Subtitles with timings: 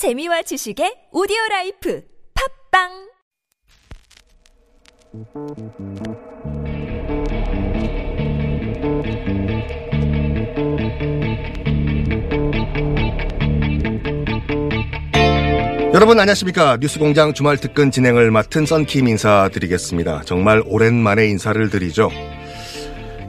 [0.00, 2.00] 재미와 지식의 오디오 life
[2.72, 2.88] 팟빵
[15.92, 20.22] 여러분 안녕하십니까 뉴스공장 주말 특근 진행을 맡은 썬킴 인사드리겠습니다.
[20.24, 22.10] 정말 오랜만에 인사를 드리죠.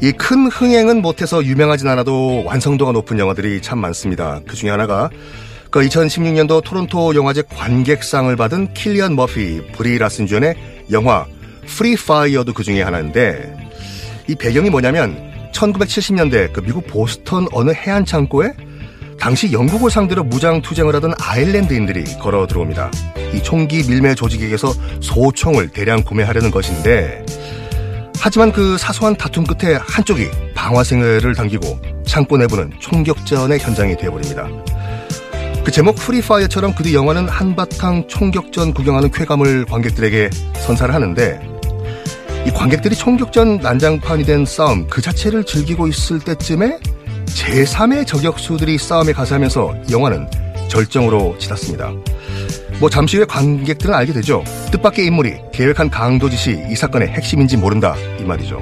[0.01, 4.39] 이 큰 흥행은 못해서 유명하진 않아도 완성도가 높은 영화들이 참 많습니다.
[4.47, 5.09] 그 중에 하나가
[5.71, 10.54] 그 2016년도 토론토 영화제 관객상을 받은 킬리안 머피, 브리 라슨 주연의
[10.91, 11.25] 영화
[11.65, 13.55] 프리 파이어도 그 중에 하나인데
[14.27, 18.51] 이 배경이 뭐냐면 1970년대 그 미국 보스턴 어느 해안 창고에
[19.18, 22.91] 당시 영국을 상대로 무장 투쟁을 하던 아일랜드인들이 걸어 들어옵니다.
[23.33, 27.25] 이 총기 밀매 조직에게서 소총을 대량 구매하려는 것인데
[28.19, 34.49] 하지만 그 사소한 다툼 끝에 한쪽이 방아쇠를 당기고 창고 내부는 총격전의 현장이 되어버립니다.
[35.64, 40.30] 그 제목 Free Fire처럼 그뒤 영화는 한바탕 총격전 구경하는 쾌감을 관객들에게
[40.66, 41.39] 선사를 하는데
[42.47, 46.80] 이 관객들이 총격전 난장판이 된 싸움 그 자체를 즐기고 있을 때쯤에
[47.25, 50.27] 제3의 저격수들이 싸움에 가세하면서 영화는
[50.67, 51.91] 절정으로 치닫습니다.
[52.80, 54.44] 뭐 잠시 후에 관객들은 알게 되죠.
[54.72, 58.59] 뜻밖의 인물이 계획한 강도 짓이 이 사건의 핵심인지 모른다 이 말이죠.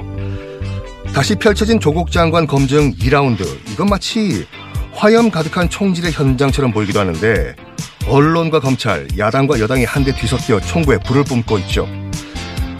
[1.13, 4.45] 다시 펼쳐진 조국 장관 검증 2라운드 이건 마치
[4.93, 7.55] 화염 가득한 총질의 현장처럼 보이기도 하는데
[8.07, 11.87] 언론과 검찰, 야당과 여당이 한데 뒤섞여 총구에 불을 뿜고 있죠.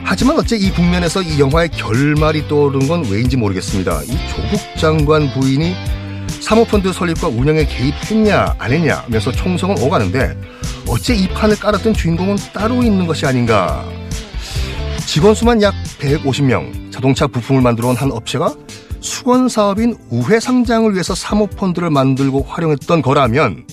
[0.04, 4.02] 하지만 어째 이 국면에서 이 영화의 결말이 떠오르는 건 왜인지 모르겠습니다.
[4.04, 5.76] 이 조국 장관 부인이
[6.42, 10.36] 사모펀드 설립과 운영에 개입했냐 안 했냐 하면서 총성은 오가는데
[10.88, 13.86] 어째 이 판을 깔았던 주인공은 따로 있는 것이 아닌가.
[15.06, 18.54] 직원 수만 약 150명, 자동차 부품을 만들어 온 한 업체가
[19.02, 23.66] 수건 사업인 우회 상장을 위해서 사모펀드를 만들고 활용했던 거라면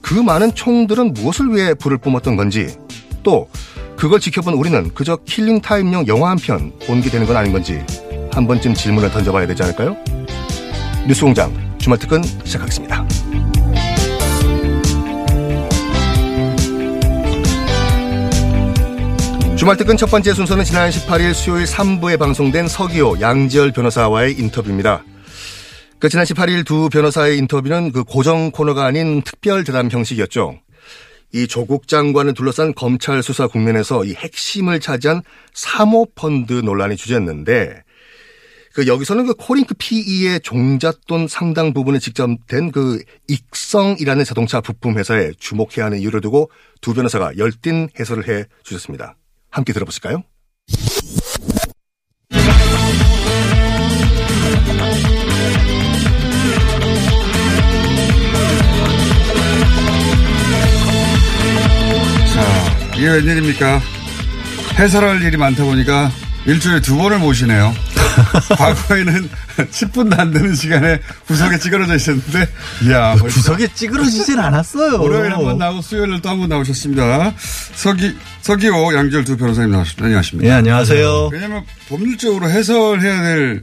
[0.00, 2.76] 그 많은 총들은 무엇을 위해 불을 뿜었던 건지
[3.22, 3.48] 또
[3.96, 7.84] 그걸 지켜본 우리는 그저 킬링타임용 영화 한 편본게 되는 건 아닌 건지
[8.32, 9.96] 한 번쯤 질문을 던져봐야 되지 않을까요?
[11.06, 13.19] 뉴스공장 주말 특근 시작하겠습니다.
[19.60, 25.04] 주말 특근 첫 번째 순서는 지난 18일 수요일 3부에 방송된 서기호 양지열 변호사와의 인터뷰입니다.
[25.98, 30.58] 그 지난 18일 두 변호사의 인터뷰는 그 고정 코너가 아닌 특별 대담 형식이었죠.
[31.34, 35.20] 이 조국 장관을 둘러싼 검찰 수사 국면에서 이 핵심을 차지한
[35.52, 37.82] 사모펀드 논란이 주제였는데
[38.72, 45.84] 그 여기서는 그 코링크 PE의 종잣돈 상당 부분에 직접된 그 익성이라는 자동차 부품 회사에 주목해야
[45.84, 46.50] 하는 이유를 두고
[46.80, 49.16] 두 변호사가 열띤 해설을 해 주셨습니다.
[49.50, 50.22] 함께 들어보실까요?
[62.32, 63.80] 자, 이게 웬일입니까?
[64.78, 66.10] 해설할 일이 많다 보니까
[66.46, 67.74] 일주일에 두 번을 모시네요.
[68.56, 72.48] 과거에는 10분도 안 되는 시간에 구석에 찌그러져 있었는데,
[72.84, 73.14] 이야.
[73.18, 75.00] 벌써 구석에 찌그러지진 않았어요.
[75.00, 77.34] 월요일 한 번 나오고 수요일 또한 번 나오셨습니다.
[77.74, 80.04] 서기, 서기호, 양지열 두 변호사님 나오셨습니다.
[80.06, 80.48] 안녕하십니까.
[80.48, 81.28] 예, 안녕하세요.
[81.32, 83.62] 왜냐면 법률적으로 해설해야 될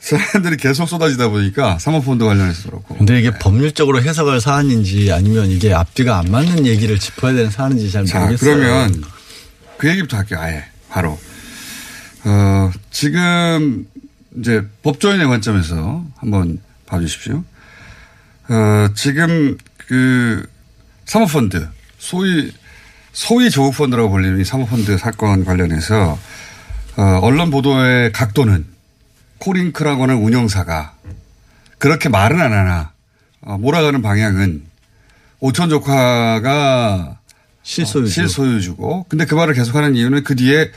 [0.00, 2.96] 사람들이 계속 쏟아지다 보니까 사모펀드 관련해서 그렇고.
[2.96, 8.04] 근데 이게 법률적으로 해석할 사안인지 아니면 이게 앞뒤가 안 맞는 얘기를 짚어야 되는 사안인지 잘
[8.04, 8.56] 자, 모르겠어요.
[8.56, 9.04] 그러면
[9.78, 10.40] 그 얘기부터 할게요.
[10.40, 11.18] 아예 바로.
[12.24, 13.86] 어, 지금
[14.38, 17.44] 이제 법조인의 관점에서 한번 봐주십시오.
[18.48, 20.46] 어, 지금 그
[21.04, 21.68] 사모펀드
[21.98, 22.52] 소위
[23.12, 26.18] 소위 조국펀드라고 불리는 이 사모펀드 사건 관련해서
[26.96, 28.66] 어, 언론 보도의 각도는
[29.38, 30.94] 코링크라고 하는 운영사가
[31.78, 32.92] 그렇게 말은 안 하나
[33.40, 34.62] 어, 몰아가는 방향은
[35.40, 37.18] 오천 조카가
[37.64, 38.12] 실소유주.
[38.12, 40.70] 실소유주고 근데 그 말을 계속하는 이유는 그 뒤에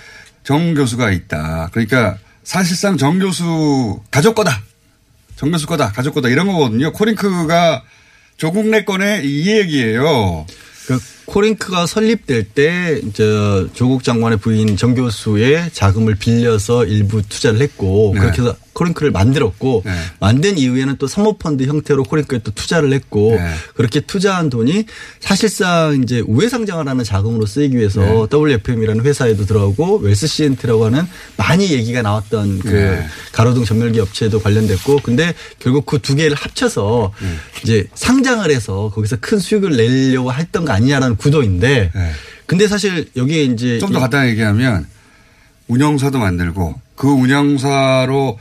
[0.45, 1.69] 정 교수가 있다.
[1.73, 4.61] 그러니까 사실상 정 교수 가족 거다.
[5.35, 5.91] 정 교수 거다.
[5.91, 6.29] 가족 거다.
[6.29, 6.94] 이런 거거든요.
[6.94, 7.83] 코링크가
[8.38, 10.45] 조국네 거네 이 얘기예요.
[10.88, 18.11] 그 코링크가 설립될 때 이제 조국 장관의 부인 정 교수의 자금을 빌려서 일부 투자를 했고
[18.14, 18.22] 네.
[18.22, 19.91] 그렇게 해서 코링크를 만들었고 네.
[20.20, 23.53] 만든 이후에는 또 사모펀드 형태로 코링크에 또 투자를 했고 네.
[23.76, 24.85] 그렇게 투자한 돈이
[25.20, 28.38] 사실상 이제 우회 상장을 하는 자금으로 쓰이기 위해서 네.
[28.38, 31.08] WFM이라는 회사에도 들어가고 웰스 CNT라고 하는
[31.38, 33.08] 많이 얘기가 나왔던 그 네.
[33.32, 37.28] 가로등 전멸기 업체도 관련됐고 근데 결국 그 두 개를 합쳐서 네.
[37.64, 42.12] 이제 상장을 해서 거기서 큰 수익을 내려고 했던 거 아니냐라는 구도인데 네.
[42.46, 44.85] 근데 사실 여기에 이제 좀더 이- 간단히 얘기하면
[45.67, 48.38] 운영사도 만들고 그 운영사로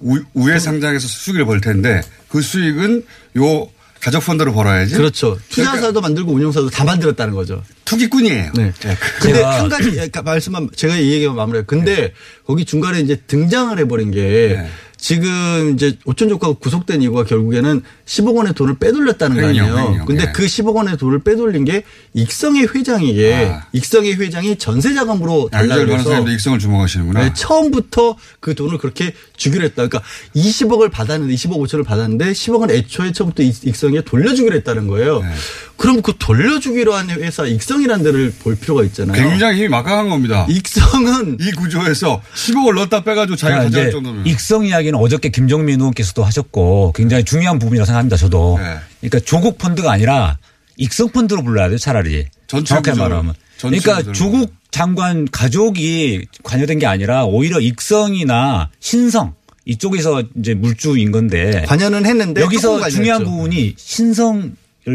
[0.00, 3.04] 우, 우회 상장해서 수익을 벌 텐데 그 수익은
[3.38, 3.68] 요
[4.00, 4.94] 가족 펀드로 벌어야지.
[4.96, 5.38] 그렇죠.
[5.48, 7.62] 투자사도 만들고 운용사도 다 만들었다는 거죠.
[7.86, 8.52] 투기꾼이에요.
[8.54, 8.70] 네.
[8.84, 8.96] 예.
[9.18, 11.64] 근데 제가- 한 가지 아까 말씀만 제가 이 얘기만 마무리해요.
[11.66, 12.12] 근데
[12.46, 14.68] 거기 중간에 이제 등장을 해버린 게 네.
[15.08, 19.88] 지금 이제 오천 조카가 구속된 이유가 결국에는 10억 원의 돈을 빼돌렸다는 거 횡령, 아니에요.
[19.90, 20.32] 횡령, 근데 예.
[20.32, 21.84] 그 10억 원의 돈을 빼돌린 게
[22.14, 23.66] 익성의 회장이게 아.
[23.72, 27.20] 익성의 회장이 전세 자금으로 달라고 양절 해서 익성을 주목하시는구나.
[27.22, 29.86] 네, 처음부터 그 돈을 그렇게 주기로 했다.
[29.86, 30.00] 그러니까
[30.36, 35.20] 20억을 받았는데 20억 5천을 받았는데 10억은 애초에 처음부터 익- 익성에 돌려주기로 했다는 거예요.
[35.20, 35.28] 네.
[35.76, 39.20] 그럼 그 돌려주기로 한 회사 익성이라는 데를 볼 필요가 있잖아요.
[39.20, 40.46] 굉장히 힘이 막강한 겁니다.
[40.48, 44.26] 익성은 이 구조에서 10억을 넣었다 빼가지고 자기가 그러니까 가져갈 정도면.
[44.26, 48.16] 익성 이야기는 어저께 김정민 의원께서도 하셨고 굉장히 중요한 부분이라고 생각합니다.
[48.16, 48.58] 저도.
[48.58, 48.76] 네.
[49.00, 50.38] 그러니까 조국 펀드가 아니라
[50.76, 51.78] 익성 펀드로 불러야 돼요.
[51.78, 52.26] 차라리.
[52.46, 53.34] 전체 구조를, 말하면.
[53.58, 54.12] 전체 그러니까.
[54.12, 59.34] 조국 장관 가족이 관여된 게 아니라 오히려 익성이나 신성
[59.66, 62.88] 이쪽에서 이제 물주인 건데 관여는 했는데 여기서.
[62.90, 64.52] 중요한 부분이 신성을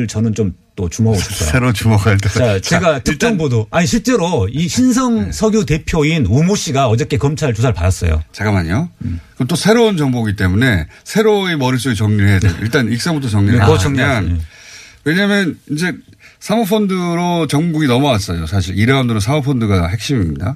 [0.07, 1.49] 저는 좀 또 주목하고 싶어요.
[1.51, 2.29] 새로 주목할 때.
[2.29, 3.67] 자, 제가 특정 보도.
[3.69, 5.31] 아니 실제로 이 신성 네.
[5.33, 8.23] 석유 대표인 우모 씨가 어저께 검찰 조사를 받았어요.
[8.31, 8.89] 잠깐만요.
[9.03, 9.19] 음.
[9.35, 12.53] 그럼 또 새로운 정보이기 때문에 새로의 머릿속에 정리를 해야 돼요.
[12.61, 14.37] 일단 익성부터 정리를 네, 하면 그거 정리하세요.
[15.03, 15.93] 왜냐하면 이제
[16.39, 18.45] 사모펀드로 전국이 넘어왔어요.
[18.45, 20.55] 사실 2라운드로 사모펀드가 핵심입니다.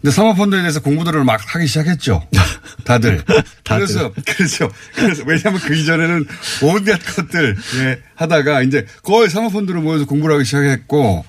[0.00, 2.26] 근데 사모펀드에 대해서 공부들을 막 하기 시작했죠.
[2.84, 3.22] 다들.
[3.64, 6.26] 그래서, 그래서, 그래서, 왜냐하면 그 이전에는
[6.62, 11.24] 온갖 것들, 예, 하다가 이제 거의 사모펀드로 모여서 공부를 하기 시작했고,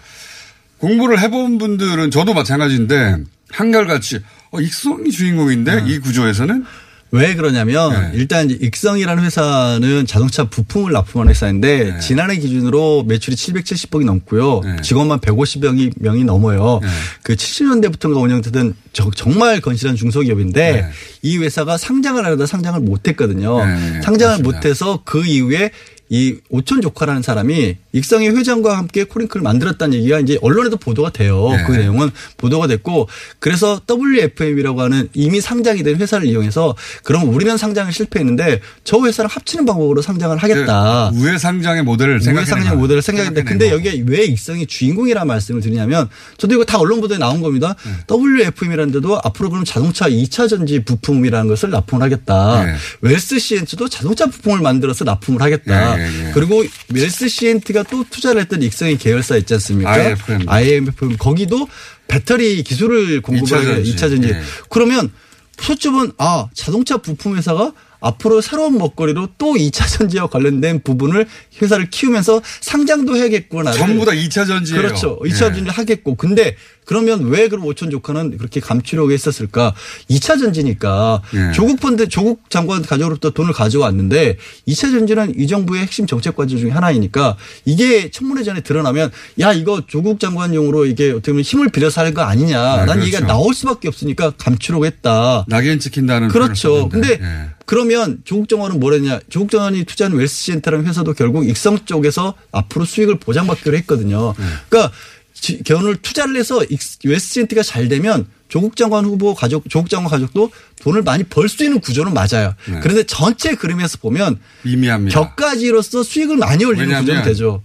[0.77, 3.17] 공부를 해본 분들은 저도 마찬가지인데,
[3.51, 4.21] 한결같이,
[4.51, 6.63] 어, 익성이 주인공인데, 이 구조에서는
[7.11, 8.11] 왜 그러냐면 네.
[8.13, 11.99] 일단 이제 익성이라는 회사는 자동차 부품을 납품하는 회사인데 네.
[11.99, 14.61] 지난해 기준으로 매출이 770억이 넘고요.
[14.63, 14.75] 네.
[14.83, 16.79] 직원만 150명이 명이 넘어요.
[16.83, 16.87] 네.
[17.23, 20.85] 그 70년대부터가 운영되던 저- 정말 건실한 중소기업인데 네.
[21.23, 23.65] 이 회사가 상장을 하려다 상장을 못했거든요.
[23.65, 24.43] 네, 상장을.
[24.43, 25.71] 못해서 그 이후에
[26.09, 31.49] 이 오촌 조카라는 사람이 익성의 회장과 함께 코링크를 만들었다는 얘기가 이제 언론에도 보도가 돼요.
[31.51, 31.63] 네.
[31.65, 33.07] 그 내용은 보도가 됐고
[33.39, 39.65] 그래서 WFM이라고 하는 이미 상장이 된 회사를 이용해서 그럼 우리는 상장을 실패했는데 저 회사를 합치는
[39.65, 41.11] 방법으로 상장을 하겠다.
[41.13, 45.61] 그 우회 상장의 모델을 우회 생각해 상장 모델을 생각했는데 근데 여기에 왜 익성이 주인공이라는 말씀을
[45.61, 47.75] 드리냐면 저도 이거 다 언론 보도에 나온 겁니다.
[47.85, 48.15] 네.
[48.15, 52.65] WFM이라는 데도 앞으로 그럼 자동차 2차 전지 부품이라는 것을 납품을 하겠다.
[52.65, 52.75] 네.
[53.01, 55.98] 웰스 시엔트도 자동차 부품을 만들어서 납품을 하겠다.
[55.99, 56.31] 예, 예, 예.
[56.33, 56.63] 그리고
[56.93, 59.91] 웰스 시엔트가 또 투자를 했던 익성의 계열사 있지 않습니까?
[59.91, 60.47] IFM.
[60.47, 61.67] IMFM 거기도
[62.07, 63.95] 배터리 기술을 공급하게 2차 전지.
[63.95, 64.29] 2차 전지.
[64.29, 64.41] 예.
[64.69, 65.11] 그러면
[65.59, 71.27] 소집은 아 자동차 부품 회사가 앞으로 새로운 먹거리로 또 2차 전지와 관련된 부분을
[71.61, 73.73] 회사를 키우면서 상장도 해야겠구나.
[73.73, 74.81] 전부 다 2차 전지예요.
[74.81, 75.19] 그렇죠.
[75.23, 75.37] 2차 예.
[75.37, 76.15] 전지를 하겠고.
[76.15, 76.55] 근데
[76.89, 79.75] 그러면 왜 그럼 오천 조카는 그렇게 감추려고 했었을까?
[80.09, 81.51] 2차 전지니까 예.
[81.51, 84.37] 조국 펀드 조국 장관 가족으로부터 돈을 가져왔는데
[84.67, 89.83] 2차 전지는 이 정부의 핵심 정책 과제 중에 하나이니까 이게 청문회 전에 드러나면 야 이거
[89.85, 93.33] 조국 장관용으로 이게 어떻게 보면 힘을 빌려서 하는 거 아니냐라는 네, 얘기가 그렇죠.
[93.33, 95.45] 나올 수밖에 없으니까 감추려고 했다.
[95.47, 96.89] 낙인 찍힌다는 그렇죠.
[96.89, 97.49] 근데 예.
[97.67, 99.19] 그러면 조국 정원은 뭐랬냐.
[99.29, 104.33] 조국 정원이 투자한 웰스시엔터라는 회사도 결국 익성 쪽에서 앞으로 수익을 보장받기로 했거든요.
[104.39, 104.45] 네.
[104.69, 105.18] 그러니까 지-
[105.65, 106.61] 견을 투자를 해서
[107.03, 110.51] 웰스시엔터가 잘 되면 조국 장관 후보 가족, 조국 장관 가족도
[110.81, 112.53] 돈을 많이 벌 수 있는 구조는 맞아요.
[112.67, 112.79] 네.
[112.81, 115.19] 그런데 전체 그림에서 보면 미미합니다.
[115.19, 117.63] 격가지로서 수익을 많이 올리는 구조는 되죠.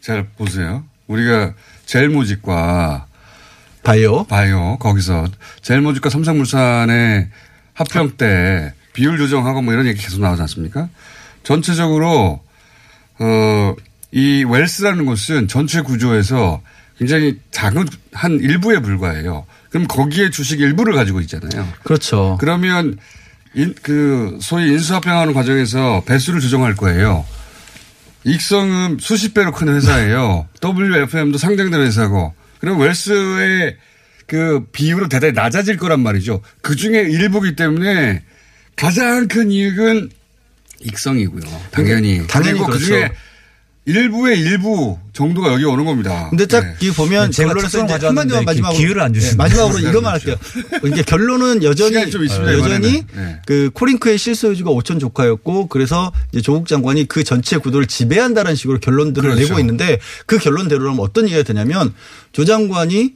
[0.00, 0.84] 잘 보세요.
[1.06, 1.54] 우리가
[1.86, 3.06] 젤모직과
[3.82, 4.24] 바이오.
[4.24, 5.26] 바이오 거기서
[5.62, 7.28] 젤모직과 삼성물산의
[7.74, 10.88] 합병 때 비율 조정하고 뭐 이런 얘기 계속 나오지 않습니까?
[11.42, 12.40] 전체적으로
[13.18, 13.74] 어,
[14.12, 16.60] 이 웰스라는 곳은 전체 구조에서
[17.02, 19.44] 굉장히 작은 한 일부에 불과해요.
[19.70, 21.68] 그럼 거기에 주식 일부를 가지고 있잖아요.
[21.82, 22.36] 그렇죠.
[22.40, 22.96] 그러면
[23.54, 27.26] 인, 그 소위 인수합병하는 과정에서 배수를 조정할 거예요.
[28.22, 30.46] 익성은 수십 배로 큰 회사예요.
[30.62, 32.34] WFM도 상장된 회사고.
[32.60, 33.76] 그럼 웰스의
[34.26, 36.40] 그 비율은 대단히 낮아질 거란 말이죠.
[36.60, 38.22] 그 중에 일부기 때문에
[38.76, 40.08] 가장 큰 이익은
[40.82, 41.42] 익성이고요.
[41.72, 42.24] 당연히.
[42.28, 42.86] 당연히 그리고 그 그렇죠.
[42.86, 43.12] 중에
[43.86, 46.28] 일부의 일부 정도가 여기 오는 겁니다.
[46.30, 46.74] 근데 딱 네.
[46.80, 49.32] 이 보면 제가 결론에서 이제 한마디만 마지막으로 기회를 안 주시네.
[49.32, 50.36] 네, 마지막으로 이것만 할게요.
[50.84, 53.06] 이게 결론은 여전히 좀 있습니다, 여전히 이번에는.
[53.14, 53.40] 네.
[53.46, 59.30] 그 코링크의 실소유주가 오천 조카였고 그래서 이제 조국 장관이 그 전체 구도를 지배한다는 식으로 결론들을
[59.30, 59.48] 그렇죠.
[59.48, 61.92] 내고 있는데 그 결론대로라면 어떤 얘기가 되냐면
[62.32, 63.14] 조 장관이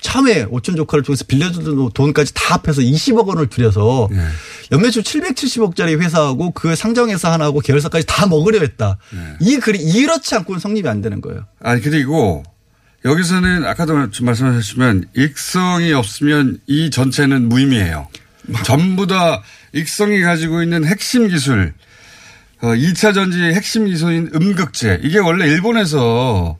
[0.00, 4.24] 참외 오천 조카를 통해서 빌려주던 돈까지 다 합해서 20억 원을 들여서 네.
[4.72, 8.96] 연매출 770억짜리 회사하고 그 상정회사 하나하고 계열사까지 다 먹으려 했다.
[9.10, 9.18] 네.
[9.40, 11.29] 이 글이 이렇지 않고는 성립이 안 되는 거예요.
[11.60, 12.42] 아니 그리고
[13.04, 18.08] 여기서는 아까도 말씀하셨지만 익성이 없으면 이 전체는 무의미해요.
[18.64, 21.72] 전부 다 익성이 가지고 있는 핵심 기술
[22.62, 25.00] 어, 2차 전지 핵심 기소인 음극재.
[25.02, 26.58] 이게 원래 일본에서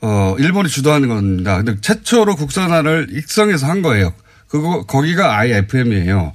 [0.00, 1.56] 어, 일본이 주도하는 겁니다.
[1.58, 4.12] 근데 최초로 국산화를 익성에서 한 거예요.
[4.48, 6.34] 그거, 거기가 IFM이에요.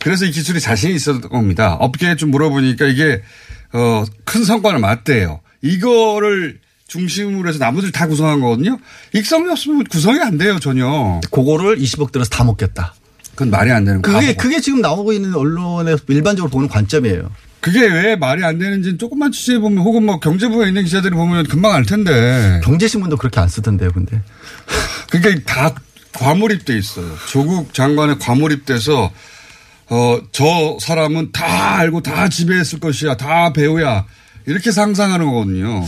[0.00, 1.74] 그래서 이 기술이 자신이 있었던 겁니다.
[1.74, 3.22] 업계에 좀 물어보니까 이게,
[3.74, 5.40] 어, 큰 성과를 맞대요.
[5.60, 6.58] 이거를
[6.92, 8.78] 중심으로 해서 나머지를 다 구성한 거거든요.
[9.14, 11.20] 익성이 없으면 구성이 안 돼요, 전혀.
[11.30, 12.94] 그거를 20억 들어서 다 먹겠다.
[13.30, 14.20] 그건 말이 안 되는 거예요.
[14.20, 17.30] 그게 그게 지금 나오고 있는 언론에 일반적으로 보는 관점이에요.
[17.60, 21.72] 그게 왜 말이 안 되는지는 조금만 취재해 보면 혹은 뭐 경제부에 있는 기자들이 보면 금방
[21.72, 22.60] 알 텐데.
[22.62, 24.20] 경제신문도 그렇게 안 쓰던데요, 근데.
[25.10, 25.74] 그게 다
[26.12, 27.06] 과몰입돼 있어요.
[27.30, 29.10] 조국 장관에 과몰입돼서
[29.88, 33.16] 어, 저 사람은 다 알고 다 지배했을 것이야.
[33.16, 34.04] 다 배우야.
[34.44, 35.86] 이렇게 상상하는 거거든요.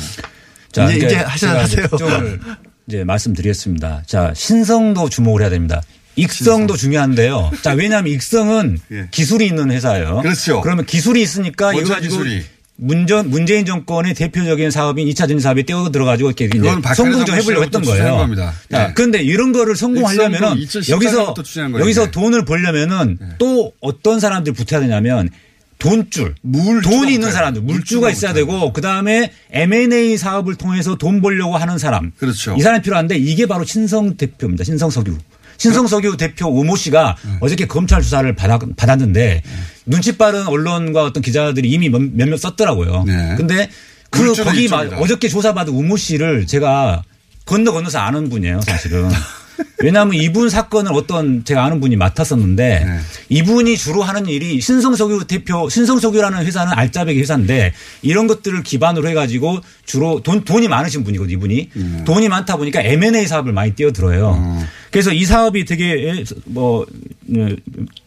[0.75, 2.39] 자, 이제- 이제, 이제 하셔- 제가 하세요.
[2.87, 4.03] 이제 말씀드리겠습니다.
[4.07, 5.81] 자, 신성도 주목을 해야 됩니다.
[6.17, 7.51] 익성도 중요한데요.
[7.63, 9.09] 자, 왜냐하면 익성은 예.
[9.11, 10.21] 기술이 있는 회사예요.
[10.23, 10.61] 그렇죠.
[10.61, 12.43] 그러면 기술이 있으니까 이거 가지고 기술이?
[12.77, 16.49] 문전, 문재인 정권의 대표적인 사업인 2차 전지 사업에 떼어 들어가지고 이렇게
[16.97, 18.29] 성공 좀 해보려고 했던 거예요.
[18.71, 18.93] 자, 예.
[18.95, 21.35] 그런데 이런 거를 성공하려면은 2014 여기서
[21.79, 22.11] 여기서.
[22.11, 25.31] 돈을 벌려면은 또 어떤 사람들이 붙어야 되냐면
[25.79, 27.31] 돈줄, 물주가 돈이 있는.
[27.33, 28.33] 사람들, 물주가 있어야.
[28.33, 32.55] 되고 그 다음에 M&A 사업을 통해서 돈 벌려고 하는 사람, 그렇죠.
[32.59, 34.65] 이 사람이 필요한데 이게 바로 신성 대표입니다.
[34.65, 35.17] 신성 석유.
[35.57, 37.31] 신성 석유 대표 오모 씨가 네.
[37.41, 39.43] 어저께 검찰 수사를 받았, 받았는데
[39.87, 43.05] 눈치 빠른 언론과 어떤 기자들이 이미 몇- 몇몇 썼더라고요.
[43.07, 43.35] 네.
[43.37, 43.69] 근데
[44.11, 44.79] 그 거기 마-.
[44.81, 47.03] 어저께 조사받은 우모 씨를 제가
[47.47, 49.09] 건너 건너서 아는 분이에요, 사실은.
[49.83, 52.99] 왜냐하면 이분 사건을 어떤 제가 아는 분이 맡았었는데 네.
[53.29, 60.23] 이분이 주로 하는 일이 신성석유 대표 신성석유라는 회사는 알짜배기 회사인데 이런 것들을 기반으로 해가지고 주로
[60.23, 62.03] 돈 돈이 많으신 분이거든요 이분이 음.
[62.07, 64.65] 돈이 많다 보니까 M&A 사업을 많이 뛰어들어요.
[64.95, 66.87] 그래서 이 사업이 되게 뭐
[67.31, 67.57] 음,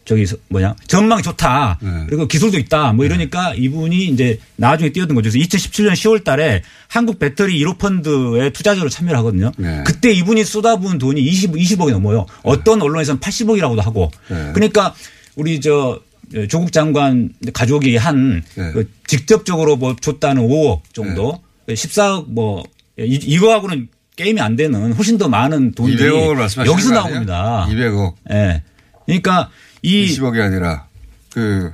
[0.06, 1.88] 저기 뭐냐 전망이 좋다 네.
[2.08, 5.30] 그리고 기술도 있다 뭐 이러니까 이분이 이제 나중에 뛰어든 거죠.
[5.30, 9.52] 그래서 2017년 10월 달에 한국 배터리 1호 펀드에 투자자로 참여를 하거든요.
[9.58, 9.82] 네.
[9.86, 12.24] 그때 이분이 쏟아부은 돈이 20, 20억이 넘어요.
[12.42, 14.10] 어떤 언론에서는 80억이라고도 하고.
[14.30, 14.50] 네.
[14.54, 14.94] 그러니까
[15.36, 16.00] 우리 저
[16.48, 18.72] 조국 장관 가족이 한 네.
[18.72, 22.64] 그 직접적으로 뭐 줬다는 5억 정도, 14억 뭐
[22.98, 23.88] 이- 이거하고는
[24.18, 26.92] 게임이 안 되는 훨씬 더 많은 돈들이 200억을 말씀하시는 여기서?
[26.92, 27.68] 나옵니다.
[27.70, 28.14] 200억.
[28.32, 28.62] 예.
[29.06, 29.48] 그러니까
[29.82, 30.86] 이 20억이 아니라
[31.32, 31.72] 그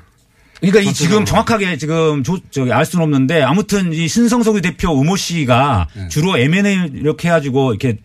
[0.60, 0.92] 그러니까 이.
[0.92, 6.08] 지금 정확하게 지금 조, 저기 알 수는 없는데 아무튼 이 신성석유 대표 우모 씨가 네.
[6.08, 7.96] 주로 M&A 이렇게 해가지고 이렇게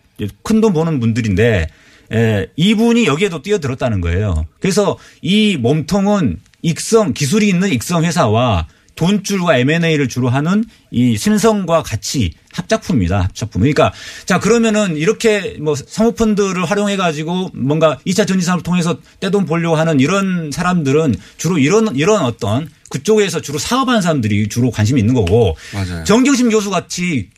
[0.42, 1.68] 큰 돈 버는 분들인데
[2.12, 4.46] 에, 이분이 여기에도 뛰어들었다는 거예요.
[4.58, 8.66] 그래서 이 몸통은 익성 기술이 있는 익성 회사와
[9.00, 13.22] 돈줄과 M&A를 주로 하는 이 신성과 같이 합작품입니다.
[13.22, 13.62] 합작품.
[13.62, 13.94] 그러니까
[14.26, 20.00] 자 그러면은 이렇게 뭐 사모펀드를 활용해 가지고 뭔가 2차 전지 산업을 통해서 떼돈 벌려고 하는
[20.00, 26.04] 이런 사람들은 주로 이런 이런 어떤 그쪽에서 주로 사업하는 사람들이 주로 관심이 있는 거고 맞아요.
[26.04, 27.30] 정경심 교수 같이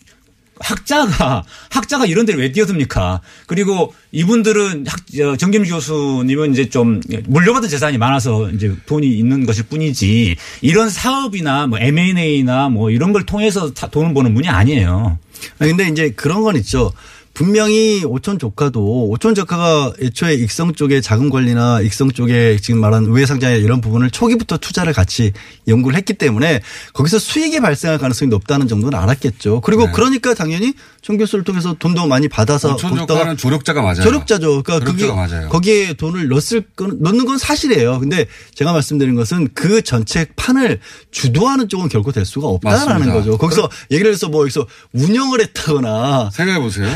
[0.62, 3.20] 학자가 학자가 이런 데를 왜 뛰어듭니까?
[3.46, 9.64] 그리고 이분들은 학, 저, 정김 교수님은 이제 좀 물려받은 재산이 많아서 이제 돈이 있는 것일
[9.64, 15.18] 뿐이지 이런 사업이나 뭐 M&A나 뭐 이런 걸 통해서 다 돈을 버는 분이 아니에요.
[15.58, 16.92] 아니, 근데 이제 그런 건 있죠.
[17.34, 23.56] 분명히 오촌 조카도 오촌 조카가 애초에 익성 쪽에 자금 관리나 익성 쪽에 지금 말한 우회상장에
[23.56, 25.32] 이런 부분을 초기부터 투자를 같이
[25.66, 26.60] 연구를 했기 때문에
[26.92, 29.62] 거기서 수익이 발생할 가능성이 높다는 정도는 알았겠죠.
[29.62, 29.92] 그리고 네.
[29.92, 34.02] 그러니까 당연히 총 교수를 통해서 돈도 많이 받아서 거기다가 조카는 조력자가 맞아요.
[34.02, 34.62] 조력자죠.
[34.62, 35.48] 그러니까 그게 조력자가 맞아요.
[35.48, 37.98] 거기에 돈을 넣었을 건 넣는 건 사실이에요.
[37.98, 43.14] 근데 제가 말씀드린 것은 그 전체 판을 주도하는 쪽은 결코 될 수가 없다라는 맞습니다.
[43.14, 43.38] 거죠.
[43.38, 46.86] 거기서 얘기를 해서 뭐 여기서 운영을 했다거나 생각해 보세요.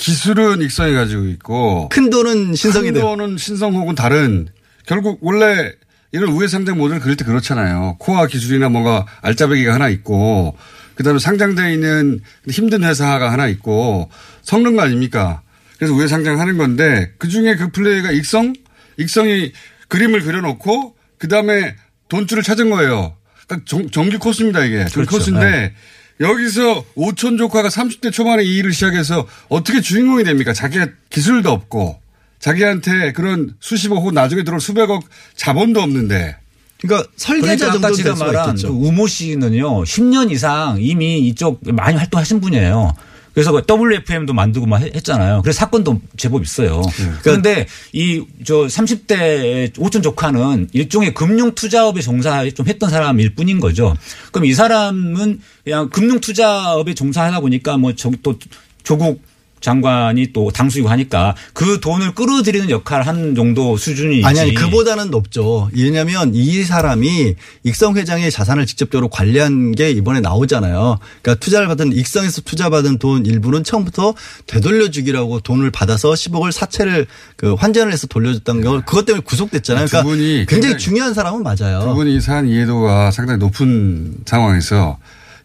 [0.00, 3.00] 기술은 익성이 가지고 있고 큰 돈은 신성이 큰.
[3.00, 4.48] 돈은 신성 혹은 다른
[4.86, 5.72] 결국 원래
[6.10, 7.96] 이런 우회상장 모델을 그릴 때 그렇잖아요.
[7.98, 10.56] 코어 기술이나 뭔가 알짜배기가 하나 있고
[10.94, 14.10] 그다음에 상장돼 있는 힘든 회사가 하나 있고
[14.42, 15.42] 섞는 거 아닙니까?
[15.76, 18.54] 그래서 우회상장 하는 건데 그 중에 그 플레이가 익성
[18.96, 19.52] 익성이
[19.88, 21.76] 그림을 그려놓고 그다음에
[22.08, 23.14] 돈줄을 찾은 거예요.
[23.46, 25.16] 그러니까 정, 정규 코스입니다 이게 정규 그렇죠.
[25.16, 25.74] 코스인데
[26.20, 30.52] 여기서 오촌 조카가 30대 초반에 이 일을 시작해서 어떻게 주인공이 됩니까?
[30.52, 31.98] 자기가 기술도 없고
[32.38, 35.02] 자기한테 그런 수십억 혹은 나중에 들어올 수백억
[35.36, 36.36] 자본도 없는데
[36.80, 38.66] 그러니까 설계자 그러니까 아까 정도 제가 말한 그.
[38.68, 42.94] 우모 씨는요 10년 이상 이미 이쪽 많이 활동하신 분이에요.
[43.32, 45.42] 그래서 그 WFM도 만들고 막 했- 했잖아요.
[45.42, 46.82] 그래서 사건도 제법 있어요.
[47.22, 53.94] 그런데 이 저 30대 오촌 조카는 일종의 금융 투자업에 종사 좀 했던 사람일 뿐인 거죠.
[54.32, 58.38] 그럼 이 사람은 그냥 금융 투자업에 종사하다 보니까 뭐 저기 또
[58.82, 59.22] 조국
[59.60, 64.26] 장관이 또 당수이고 하니까 그 돈을 끌어들이는 역할을 한 정도 수준이지.
[64.26, 65.68] 아니 아니 그보다는 높죠.
[65.74, 70.98] 왜냐하면 이 사람이 익성 회장의 자산을 직접적으로 관리한 게 이번에 나오잖아요.
[71.20, 74.14] 그러니까 투자를 받은 익성에서 투자받은 돈 일부는 처음부터
[74.46, 79.86] 되돌려주기라고 돈을 받아서 10억을 사채를 그 환전을 해서 돌려줬다는 거 그것 때문에 구속됐잖아요.
[79.86, 81.80] 두 그러니까 분이 굉장히 굉장히 중요한 사람은 맞아요.
[81.80, 84.98] 두 분이 이 사안 이해도가 상당히 높은 상황에서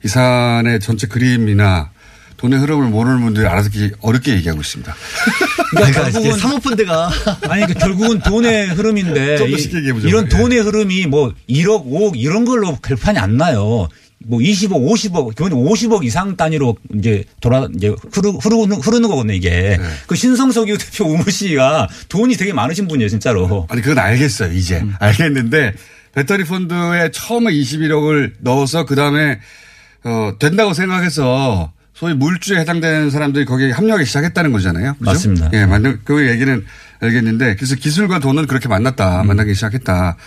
[0.04, 1.90] 이 사안의 전체 그림이나
[2.38, 4.96] 돈의 흐름을 모르는 분들이 알아듣기 어렵게 얘기하고 있습니다.
[5.72, 7.10] 그러니까 결국은- 이게 사모펀드가
[7.50, 10.08] 아니 그 결국은 돈의 흐름인데 좀더 이-.
[10.08, 10.30] 이런 예.
[10.30, 13.88] 돈의 흐름이 뭐 1억, 5억 이런 걸로 결판이 안 나요.
[14.28, 19.78] 뭐 20억, 50억, 기본 50억 이상 단위로 이제 돌아 이제 흐르, 흐르는 흐르는 거거든요 이게.
[20.08, 23.68] 그 신성석유 대표 우무 씨가 돈이 되게 많으신 분이에요 진짜로.
[23.70, 24.94] 아니 그건 알겠어요 이제 음.
[25.00, 25.74] 알겠는데
[26.14, 29.40] 배터리 펀드에 처음에 21억을 넣어서 그 다음에
[30.06, 34.94] 어, 된다고 생각해서 소위 물주에 해당되는 사람들이 거기에 합류하기 시작했다는 거잖아요.
[34.94, 35.06] 그죠?
[35.06, 35.50] 맞습니다.
[35.54, 36.66] 예, 맞는 그 얘기는
[37.00, 39.28] 알겠는데 그래서 기술과 돈은 그렇게 만났다, 음.
[39.28, 40.18] 만나기 시작했다.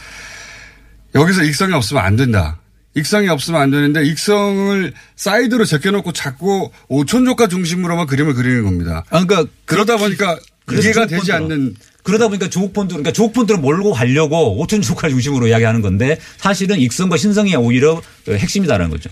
[1.14, 2.58] 여기서 익성이 없으면 안 된다.
[2.94, 9.04] 익성이 없으면 안 되는데 익성을 사이드로 제껴놓고 자꾸 오천조가 중심으로만 그림을 그리는 겁니다.
[9.10, 10.38] 아, 그러니까 그러다 보니까
[10.70, 11.18] 이해가 조건들어.
[11.18, 15.82] 되지 않는 그러다 보니까 조국 펀드, 그러니까 조국 펀드를 몰고 가려고 5촌 조카를 중심으로 이야기하는
[15.82, 19.10] 건데 사실은 익성과 신성이 오히려 핵심이다라는 거죠.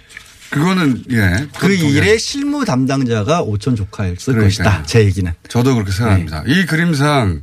[0.50, 1.47] 그거는 예.
[1.59, 1.73] 그.
[1.75, 4.45] 일의 실무 담당자가 오촌 조카였을 그러니까요.
[4.49, 4.83] 것이다.
[4.87, 5.31] 제 얘기는.
[5.49, 6.45] 저도 그렇게 생각합니다.
[6.47, 6.53] 네.
[6.53, 7.43] 이 그림상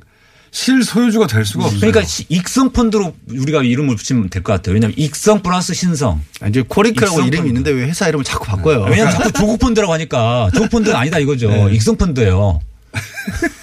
[0.52, 1.80] 실소유주가 될 수가 없어요.
[1.80, 4.76] 그러니까 시- 익성 펀드로 우리가 이름을 붙이면 될 것 같아요.
[4.76, 6.22] 왜냐하면 익성 플러스 신성.
[6.42, 7.48] 아, 이제 코링크라고 익성 이름이 펀드.
[7.50, 8.84] 있는데 왜 회사 이름을 자꾸 바꿔요?
[8.90, 11.50] 왜냐하면 자꾸 조국 펀드라고 하니까 조국 펀드는 아니다 이거죠.
[11.70, 11.74] 네.
[11.74, 12.60] 익성 펀드예요.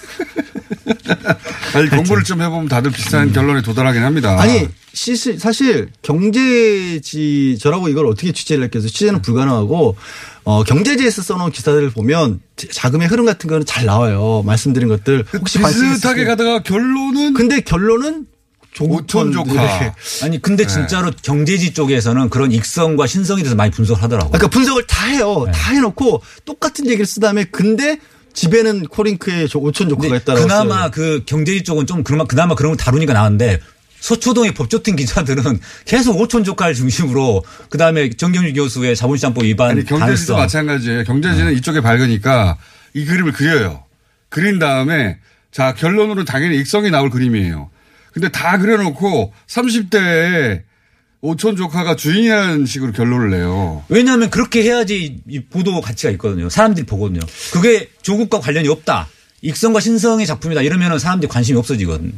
[1.75, 4.39] 아니, 공부를 좀 해보면 다들 비슷한 결론에 도달하긴 합니다.
[4.39, 8.89] 아니 시스- 사실 경제지 저라고 이걸 어떻게 취재를 했겠어요?
[8.89, 9.95] 취재는 불가능하고
[10.43, 12.39] 어, 경제지에서 써놓은 기사들을 보면
[12.71, 14.43] 자금의 흐름 같은 거는 잘 나와요.
[14.45, 18.25] 말씀드린 것들 혹시 비슷하게 가다가 결론은 근데 결론은
[18.73, 19.05] 펀드.
[19.33, 19.93] 조카.
[20.23, 24.31] 아니 근데 진짜로 경제지 쪽에서는 그런 익성과 신성에 대해서 많이 분석을 하더라고요.
[24.31, 25.43] 그러니까 분석을 다 해요.
[25.45, 25.51] 네.
[25.51, 27.99] 다 해놓고 똑같은 얘기를 쓴 다음에 근데
[28.33, 30.91] 집에는 코링크의 조- 오천 조카가 근데 있다라고 그나마 써요.
[30.91, 33.59] 그 경제지 쪽은 좀 그나마, 그나마 그런 거 다루니까 나은데
[33.99, 40.37] 서초동의 법조팀 기자들은 계속 오촌 조카를 중심으로 그다음에 정경주 교수의 자본시장법 위반 아니, 경제지도 가능성.
[40.37, 41.03] 마찬가지예요.
[41.03, 42.57] 경제지는 이쪽에 밝으니까
[42.93, 43.83] 이 그림을 그려요.
[44.29, 45.17] 그린 다음에
[45.51, 47.69] 자, 결론으로 당연히 익성이 나올 그림이에요.
[48.13, 50.61] 근데 다 그려놓고 30대에
[51.21, 53.83] 오촌 조카가 주인이라는 식으로 결론을 내요.
[53.89, 56.49] 왜냐하면 그렇게 해야지 이 보도 가치가 있거든요.
[56.49, 57.21] 사람들이 보거든요.
[57.53, 59.07] 그게 조국과 관련이 없다.
[59.41, 60.61] 익성과 신성의 작품이다.
[60.61, 62.11] 이러면 사람들이 관심이 없어지거든요.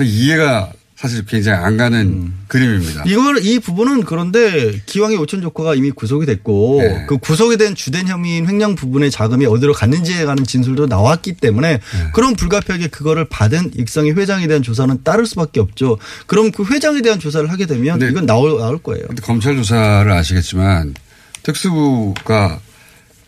[0.00, 2.44] 이해가 사실 굉장히 안 가는 음.
[2.46, 3.02] 그림입니다.
[3.06, 7.06] 이걸 이 부분은 그런데 기왕의 오천 조카가 이미 구속이 됐고 네.
[7.08, 11.80] 그 구속이 된 주된 혐의인 횡령 부분의 자금이 어디로 갔는지에 관한 진술도 나왔기 때문에 네.
[12.14, 15.98] 그런 불가피하게 그거를 받은 익성의 회장에 대한 조사는 따를 수밖에 없죠.
[16.28, 19.04] 그럼 그 회장에 대한 조사를 하게 되면 이건 나올 나올 거예요.
[19.08, 20.94] 근데 검찰 조사를 아시겠지만
[21.42, 22.60] 특수부가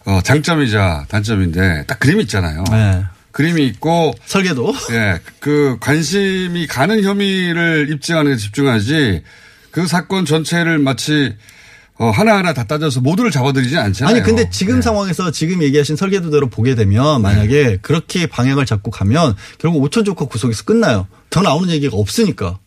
[0.05, 2.63] 어, 장점이자 단점인데 딱 그림이 있잖아요.
[2.71, 3.05] 네.
[3.35, 9.23] 그림이 있고 설계도 예, 그 관심이 가는 혐의를 입증하는 데 집중하지
[9.73, 11.35] 그 사건 전체를 마치
[11.97, 14.15] 어, 하나하나 다 따져서 모두를 잡아들이지 않잖아요.
[14.15, 14.83] 아니 근데 지금 네.
[14.83, 20.65] 상황에서 지금 얘기하신 설계도대로 보게 되면 만약에 그렇게 방향을 잡고 가면 결국 오천 조카 구속에서
[20.65, 21.09] 끝나요.
[21.31, 22.59] 더 나오는 얘기가 없으니까.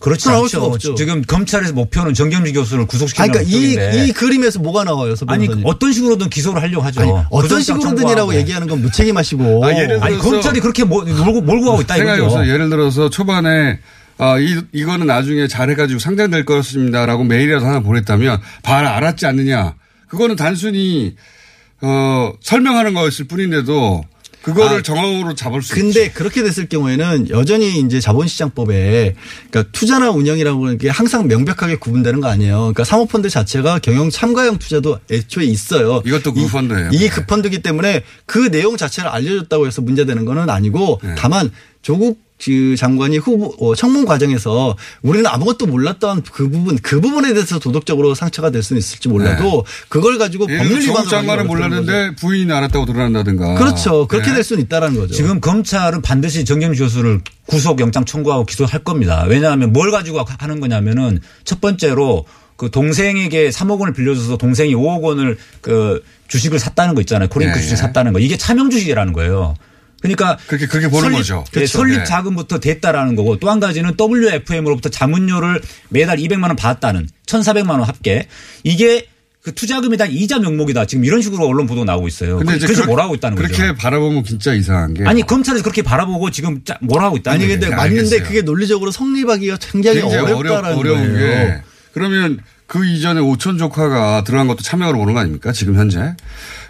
[0.00, 0.62] 그렇지 않죠.
[0.62, 0.94] 없죠.
[0.94, 5.48] 지금 검찰에서 목표는 정경주 교수를 구속시키는 그러니까 이, 이 그림에서 뭐가 나와요, 서 아니?
[5.64, 7.00] 어떤 식으로든 기소를 하려고 하죠.
[7.00, 8.34] 아니, 어떤 식으로든이라고.
[8.34, 9.64] 얘기하는 건 무책임하시고.
[9.64, 12.46] 아, 예를 들어- 아니 검찰이 그렇게 모- 몰고 몰고 가고 있다 이거죠.
[12.46, 13.78] 예를 들어서 초반에
[14.18, 19.74] 아, 이, 이거는 나중에 잘해가지고 상장될 것입니다라고 메일이라도 하나 보냈다면 봐라 알았지 않느냐.
[20.08, 21.16] 그거는 단순히
[21.82, 24.04] 어, 설명하는 거였을 뿐인데도
[24.46, 26.14] 그거를 아, 정황으로 잡을 수 근데 있죠.
[26.14, 29.14] 그렇게 됐을 경우에는 여전히 이제 자본시장법에
[29.50, 32.58] 그러니까 투자나 운영이라고 하는 게 항상 명백하게 구분되는 거 아니에요.
[32.58, 36.00] 그러니까 사모펀드 자체가 경영 참가형 투자도 애초에 있어요.
[36.06, 36.90] 이것도 이- 급펀드예요.
[36.92, 37.08] 이 네.
[37.08, 41.14] 급펀드기 때문에 그 내용 자체를 알려줬다고 해서 문제되는 거는 아니고 네.
[41.18, 41.50] 다만
[41.82, 42.25] 조국 그
[42.76, 48.50] 장관이 후보 어, 청문 과정에서 우리는 아무것도 몰랐던 그 부분 그 부분에 대해서 도덕적으로 상처가
[48.50, 51.68] 될 수는 있을지 몰라도 그걸 가지고 법률 위반으로 장관은 가는 거죠.
[51.68, 53.54] 몰랐는데 부인이 알았다고 드러난다든가.
[53.54, 54.06] 그렇죠.
[54.06, 54.34] 그렇게 네.
[54.34, 55.14] 될 수는 있다라는 거죠.
[55.14, 59.24] 지금 검찰은 반드시 정경주 교수를 구속영장 청구하고 기소할 겁니다.
[59.26, 65.36] 왜냐하면 뭘 가지고 하는 거냐면은 첫 번째로 그 동생에게 3억 원을 빌려줘서 동생이 5억 원을
[65.60, 67.28] 그 주식을 샀다는 거 있잖아요.
[67.28, 67.76] 코링크 예, 주식 예.
[67.76, 68.18] 샀다는 거.
[68.18, 69.54] 이게 차명 주식이라는 거예요.
[70.02, 71.44] 그러니까 그렇게- 그렇게 보는 설립, 거죠.
[71.48, 71.78] 예, 그렇죠.
[71.78, 72.04] 설립 네.
[72.04, 78.26] 자금부터 됐다라는 거고 또 한 가지는 WFM으로부터 자문료를 매달 200만 원 받았다는 1,400만 원 합계
[78.62, 79.06] 이게
[79.42, 80.86] 그 투자금에 대한 이자 명목이다.
[80.86, 82.38] 지금 이런 식으로 언론 보도 나오고 있어요.
[82.38, 83.74] 근데 이제 그래서 그렇게- 뭐라고 있다는 그렇게 거죠.
[83.76, 87.60] 바라보면 진짜 이상한 게 아니 검찰에서 그렇게 바라보고 지금 짜- 뭐라고 있다는 아니 거예요.
[87.60, 88.22] 근데 네, 맞는데 알겠어요.
[88.24, 91.46] 그게 논리적으로 성립하기가 굉장히, 굉장히 어렵다라는 어려, 운 거예요.
[91.46, 91.62] 게
[91.94, 95.52] 그러면 그 이전에 오촌 조카가 들어간 것도 차명으로 보는 거 아닙니까?
[95.52, 96.14] 지금 현재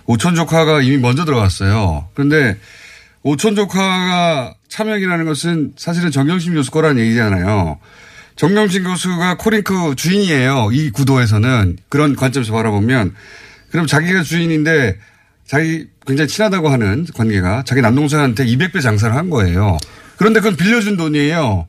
[0.05, 2.09] 오촌 조카가 이미 먼저 들어갔어요.
[2.12, 2.59] 그런데
[3.27, 7.81] 오촌 조카가 차명이라는 것은 사실은 정경심 교수 거라는 얘기잖아요.
[8.37, 10.69] 정경심 교수가 코링크 주인이에요.
[10.71, 13.17] 이 구도에서는 그런 관점에서 바라보면
[13.73, 14.99] 그럼 자기가 주인인데
[15.45, 19.77] 자기 굉장히 친하다고 하는 관계가 자기 남동생한테 200배 장사를 한 거예요.
[20.19, 21.67] 그런데 그건 빌려준 돈이에요.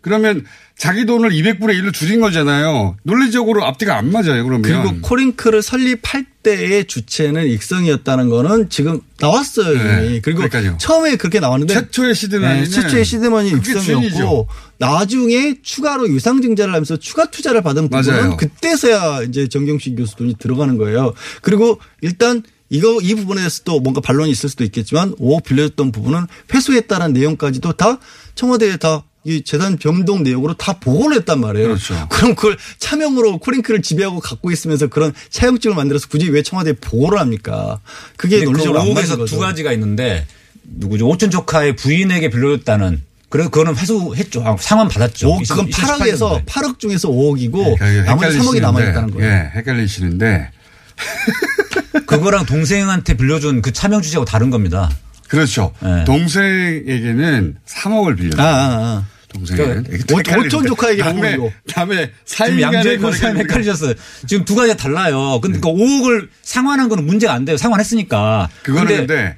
[0.00, 0.44] 그러면
[0.76, 2.96] 자기 돈을 200분의 1로 줄인 거잖아요.
[3.02, 4.44] 논리적으로 앞뒤가 안 맞아요.
[4.44, 4.62] 그러면.
[4.62, 9.76] 그리고 코링크를 설립할 때의 주체는 익성이었다는 거는 지금 나왔어요.
[9.76, 10.20] 네, 이미.
[10.22, 10.78] 그리고 그러니까요.
[10.78, 14.46] 처음에 그렇게 나왔는데 최초의 시드머니는 네, 최초의 시드머니 익성이었고 주인이죠.
[14.78, 18.36] 나중에 추가로 유상 증자를 하면서 추가 투자를 받은 부분은 맞아요.
[18.38, 21.12] 그때서야 이제 정경식 교수 돈이 들어가는 거예요.
[21.42, 26.26] 그리고 일단 이거 이 부분에 대해서 또 뭔가 반론이 있을 수도 있겠지만 5억 빌려줬던 부분은
[26.54, 27.98] 회수했다는 내용까지도 다
[28.36, 31.68] 청와대에 다 이 재산 변동 내용으로 다 보고를 했단 말이에요.
[31.68, 32.06] 그렇죠.
[32.08, 37.80] 그럼 그걸 차명으로 코링크를 지배하고 갖고 있으면서 그런 차용증을 만들어서 굳이 왜 청와대에 보고를 합니까?
[38.16, 39.26] 그게 그 논리적으로 안 맞는 거죠.
[39.26, 40.26] 두 가지가 있는데
[40.62, 41.06] 누구죠?
[41.06, 44.42] 오촌 조카의 부인에게 빌려줬다는 그래서 그거는 회수했죠.
[44.44, 45.28] 아, 상환 받았죠.
[45.28, 49.30] 5억, 그건 8억에서 8억 중에서 5억이고 네, 나머지 3억이 남아 있다는 거예요.
[49.30, 50.50] 예, 헷갈리시는데
[52.06, 54.90] 그거랑 동생한테 빌려준 그 차명 주제하고 다른 겁니다.
[55.30, 55.72] 그렇죠.
[55.80, 56.04] 네.
[56.04, 58.42] 동생에게는 3억을 빌려.
[58.42, 59.06] 아, 아, 아.
[59.32, 61.52] 동생에게는 그러니까 오- 오촌 조카에게 다음에 오억이고.
[61.72, 63.94] 다음에 지금 양재 교수님 있는 헷갈리셨어요.
[64.26, 65.38] 지금 두 가지가 달라요.
[65.40, 67.56] 근데 그 5억을 상환한 거는 문제가 안 돼요.
[67.56, 68.48] 상환했으니까.
[68.64, 69.36] 그거는 근데 근데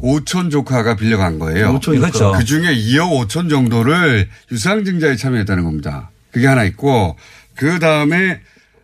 [0.00, 1.72] 5천 조카가 빌려간 거예요.
[1.74, 2.18] 오촌 그렇죠.
[2.18, 2.38] 조카.
[2.38, 6.10] 그 중에 2억 5천 정도를 유상증자에 참여했다는 겁니다.
[6.30, 7.16] 그게 하나 있고
[7.56, 8.40] 그 다음에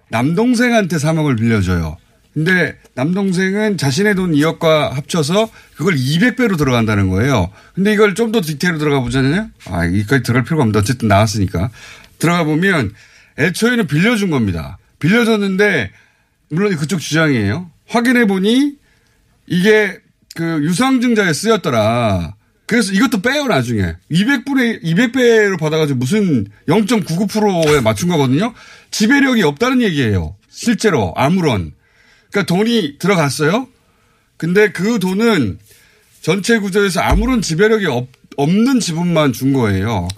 [0.08, 1.96] 남동생한테 3억을 빌려줘요.
[2.34, 7.50] 근데 남동생은 자신의 돈 2억과 합쳐서 그걸 200배로 들어간다는 거예요.
[7.74, 9.50] 근데 이걸 좀 더 디테일로 들어가 보자면요.
[9.66, 11.70] 아, 이까지 들어갈 필요가 없는데 어쨌든 나왔으니까.
[12.20, 12.92] 들어가 보면
[13.38, 14.78] 애초에는 빌려준 겁니다.
[15.00, 15.90] 빌려줬는데
[16.50, 17.70] 물론 그쪽 주장이에요.
[17.88, 18.74] 확인해 보니
[19.48, 19.98] 이게
[20.36, 22.34] 그 유상증자에 쓰였더라.
[22.66, 23.96] 그래서 이것도 빼요, 나중에.
[24.12, 28.54] 200분의, 200배로 받아가지고 무슨 0.99%에 맞춘 거거든요.
[28.92, 30.36] 지배력이 없다는 얘기예요.
[30.48, 31.72] 실제로, 아무런.
[32.30, 33.68] 그러니까 돈이 들어갔어요.
[34.36, 35.58] 근데 그 돈은
[36.22, 40.08] 전체 구조에서 아무런 지배력이 없, 없는 지분만 준 거예요.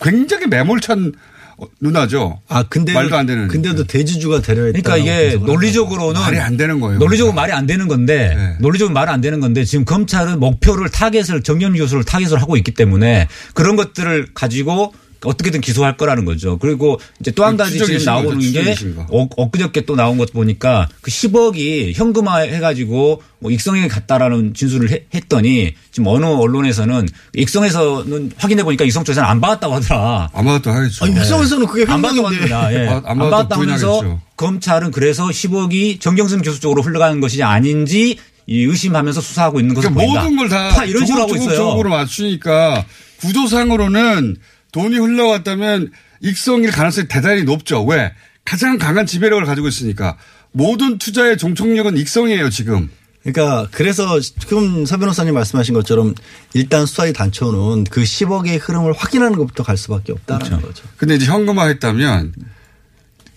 [0.00, 1.12] 굉장히 매몰찬
[1.56, 2.40] 어, 누나죠.
[2.48, 3.46] 아, 근데 말도 안 되는.
[3.46, 4.80] 근데도 대주주가 되려 있다.
[4.82, 6.98] 그러니까 이게 논리적으로는 말이 안 되는 거예요.
[6.98, 8.56] 논리적으로 말이 안 되는 건데 네.
[8.58, 13.28] 논리적으로 말이 안 되는 건데 지금 검찰은 목표를 타겟을 정년 교수를 타겟으로 하고 있기 때문에
[13.54, 14.92] 그런 것들을 가지고
[15.24, 16.58] 어떻게든 기소할 거라는 거죠.
[16.58, 18.74] 그리고 이제 또 한 가지 지금 나오는 게.
[19.10, 25.04] 어, 엊그저께 또 나온 것 보니까 그 10억이 현금화 해가지고 뭐 익성에 갔다라는 진술을 해-
[25.14, 30.30] 했더니 지금 어느 언론에서는 익성에서는 확인해 보니까 익성 쪽에서는 안 받았다고 하더라.
[30.32, 31.04] 아마도 하겠죠.
[31.04, 32.26] 아니, 육성에서는 그게 안 받았다고.
[32.28, 32.72] 합니다.
[32.74, 32.88] 예.
[32.88, 34.18] 아, 안안 받았다고 하면서.
[34.36, 40.12] 검찰은 그래서 10억이 정경심 교수 쪽으로 흘러가는 것이 아닌지 이 의심하면서 수사하고 있는 것으로 그러니까
[40.24, 40.28] 보인다.
[40.28, 41.54] 모든 걸다 이런 식으로 하고 있어요.
[41.56, 42.84] 조국적으로 맞추니까
[43.20, 44.36] 구조상으로는
[44.74, 47.84] 돈이 흘러갔다면 익성일 가능성이 대단히 높죠.
[47.84, 48.12] 왜?
[48.44, 50.18] 가장 강한 지배력을 가지고 있으니까
[50.50, 52.90] 모든 투자의 종촉력은 익성이에요 지금.
[53.22, 56.14] 그러니까 그래서 지금 서 변호사님 말씀하신 것처럼
[56.54, 60.66] 일단 수사의 단초는 그 10억의 흐름을 확인하는 것부터 갈 수밖에 없다는 그렇죠.
[60.66, 60.84] 거죠.
[60.96, 62.34] 근데 이제 현금화했다면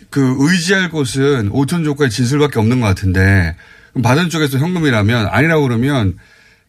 [0.10, 3.56] 그 의지할 곳은 5천 조건의 진술밖에 없는 것 같은데
[4.02, 6.18] 받은 쪽에서 현금이라면 아니라고 그러면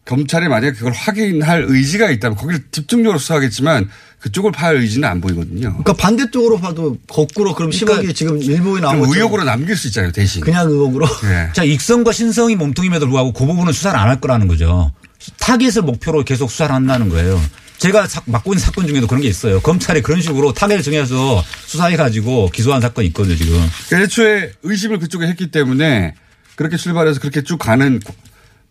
[0.05, 5.69] 검찰이 만약에 그걸 확인할 의지가 있다면 거기를 집중적으로 수사하겠지만 그쪽을 파할 의지는 안 보이거든요.
[5.69, 10.11] 그러니까 반대쪽으로 봐도 거꾸로 그럼 10억이 지금 일부에 나온 그럼 것처럼 의혹으로 남길 수 있잖아요
[10.11, 10.41] 대신.
[10.41, 11.49] 그냥 의혹으로 예.
[11.55, 14.91] 자, 익성과 신성이 몸통임에도 불구하고 그 부분은 수사를 안 할 거라는 거죠.
[15.39, 17.41] 타겟을 목표로 계속 수사를 한다는 거예요.
[17.77, 19.61] 제가 사- 맡고 있는 사건 중에도 그런 게 있어요.
[19.61, 23.53] 검찰이 그런 식으로 타겟을 정해서 수사해가지고 기소한 사건이 있거든요, 지금.
[23.87, 26.13] 그러니까 애초에 의심을 그쪽에 했기 때문에
[26.55, 28.01] 그렇게 출발해서 그렇게 쭉 가는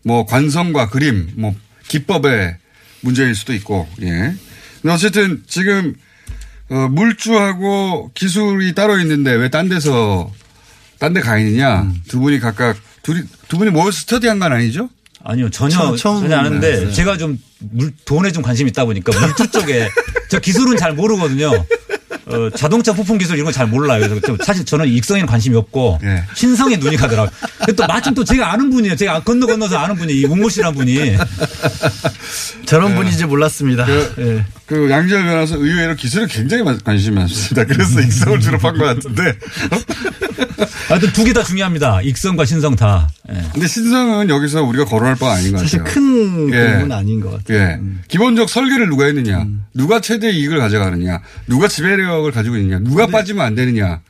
[0.03, 1.55] 뭐 관성과 그림, 뭐
[1.87, 2.57] 기법의
[3.01, 4.35] 문제일 수도 있고, 예.
[4.81, 5.93] 근데 어쨌든 지금
[6.69, 10.31] 어, 물주하고 기술이 따로 있는데 왜 딴 데서
[10.99, 11.81] 딴 데 가 있느냐.
[11.81, 11.95] 음.
[12.07, 14.89] 두 분이 각각 둘이 두 분이 모여서 스터디한 건 아니죠?
[15.23, 16.91] 아니요, 전혀, 처음- 처음 전혀 아는데 알았어요.
[16.93, 19.89] 제가 좀 물, 돈에 좀 관심이 있다 보니까 물주 쪽에
[20.29, 21.51] 저 기술은 잘 모르거든요.
[22.25, 24.01] 어, 자동차 부품 기술 이런 거 잘 몰라요.
[24.07, 26.23] 그래서 좀 사실 저는 익성에는 관심이 없고 예.
[26.35, 27.31] 신성에 눈이 가더라고요.
[27.57, 28.95] 근데 또 마침 또 제가 아는 분이에요.
[28.95, 31.17] 제가 건너 건너서 아는 분이 이 문모 씨란 분이
[32.65, 33.85] 저런 분인지 몰랐습니다.
[33.85, 34.45] 그, 예.
[34.69, 37.65] 그 양지열 변호사 의외로 기술에 굉장히 많- 관심이 많습니다.
[37.65, 39.33] 그래서 익성을 주로 판것 같은데.
[40.87, 42.01] 하여튼 두 개 다 중요합니다.
[42.03, 43.09] 익성과 신성 다.
[43.29, 43.41] 예.
[43.53, 45.93] 근데 신성은 여기서 우리가 거론할 바가 아닌 것 사실 같아요.
[45.95, 46.73] 큰 예.
[46.73, 47.57] 부분은 아닌 것 같아요.
[47.59, 47.79] 예.
[48.07, 49.65] 기본적 설계를 누가 했느냐, 음.
[49.73, 54.01] 누가 최대 이익을 가져가느냐, 누가 지배력을 가지고 있느냐, 누가 빠지면 안 되느냐.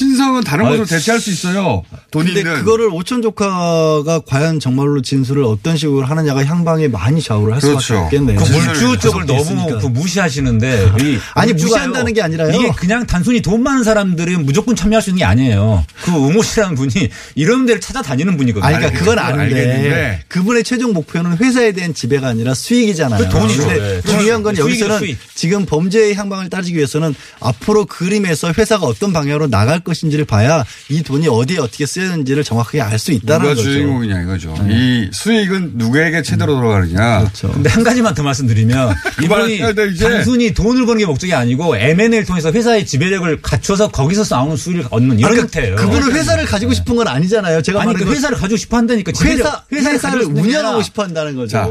[0.00, 1.82] 신성은 다른 아유, 것으로 대체할 수 있어요.
[2.10, 2.54] 돈이 근데 있는.
[2.56, 7.80] 그거를 오천 조카가 과연 정말로 진술을 어떤 식으로 하느냐가 향방에 많이 좌우를 할 그렇죠.
[7.80, 8.38] 수밖에 없겠네요.
[8.38, 9.78] 그 물주 쪽을 너무.
[9.80, 11.54] 그 무시하시는데 이 아니.
[11.54, 12.50] 무시한다는 게 아니라요.
[12.54, 15.82] 이게 그냥 단순히 돈 많은 사람들이 무조건 참여할 수 있는 게 아니에요.
[16.02, 18.66] 그 우모 씨라는 분이 이런 데를 찾아다니는 분이거든요.
[18.66, 20.24] 아니, 그러니까 그건 아는데 알겠는데.
[20.28, 23.24] 그분의 최종 목표는 회사에 대한 지배가 아니라 수익이잖아요.
[23.24, 23.66] 그 돈이죠.
[23.66, 24.02] 네.
[24.02, 25.18] 중요한 건 여기서는 수익.
[25.34, 31.28] 지금 범죄의 향방을 따지기 위해서는 앞으로 그림에서 회사가 어떤 방향으로 나갈 것인지를 봐야 이 돈이
[31.28, 33.62] 어디에 어떻게 쓰였는지를 정확하게 알 수 있다는 누가 거죠.
[33.62, 34.54] 주인공이냐 이거죠.
[34.68, 37.20] 이 수익은 누구에게 최대로 돌아가느냐.
[37.20, 37.50] 그렇죠.
[37.52, 40.08] 근데 한 가지만 더 말씀드리면 이분이 돼, 이제.
[40.08, 45.18] 단순히 돈을 버는 게 목적이 아니고 M&A를 통해서 회사의 지배력을 갖춰서 거기서 나오는 수익을 얻는
[45.18, 45.76] 이런 그러니까 형태예요.
[45.76, 47.62] 그분은 회사를 가지고 싶은 건 아니잖아요.
[47.62, 49.66] 제가 아니 그건 회사를 가지고 싶어 한다니까 지배력.
[49.72, 51.48] 회사 회사를 운영하고 싶어 한다는 거죠.
[51.52, 51.68] 자,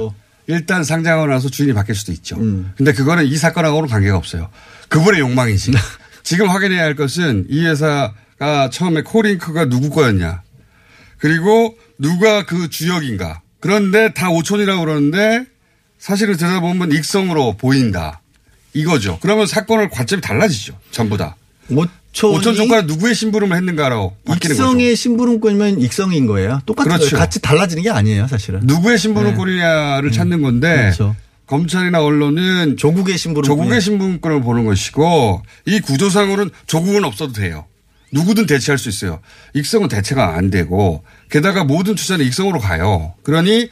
[0.47, 2.35] 일단 상장하고 나서 주인이 바뀔 수도 있죠.
[2.37, 2.71] 음.
[2.77, 4.49] 근데 그거는 이 사건하고는 관계가 없어요.
[4.89, 5.71] 그분의 욕망이지.
[6.25, 10.41] 지금 확인해야 할 것은 이 회사가 처음에 코링크가 누구 거였냐.
[11.19, 13.41] 그리고 누가 그 주역인가.
[13.59, 15.45] 그런데 다 오촌이라고 그러는데
[15.99, 18.21] 사실을 들여다보면 익성으로 보인다.
[18.73, 19.19] 이거죠.
[19.21, 20.77] 그러면 사건을 관점이 달라지죠.
[20.91, 21.35] 전부 다.
[21.69, 24.17] 오촌이 오촌 조카가 누구의 심부름을 했는가라고.
[24.27, 26.59] 익성의 심부름꾼이면 익성인 거예요.
[26.65, 27.11] 똑같은 그렇죠.
[27.11, 27.19] 거예요.
[27.19, 28.61] 같이 달라지는 게 아니에요, 사실은.
[28.63, 31.15] 누구의 심부름꾼이냐를 찾는 건데 그렇죠.
[31.47, 33.43] 검찰이나 언론은 조국의 심부름꾼.
[33.43, 37.65] 조국의 신분권을 보는 것이고 이 구조상으로는 조국은 없어도 돼요.
[38.11, 39.19] 누구든 대체할 수 있어요.
[39.53, 43.13] 익성은 대체가 안 되고 게다가 모든 투자는 익성으로 가요.
[43.23, 43.69] 그러니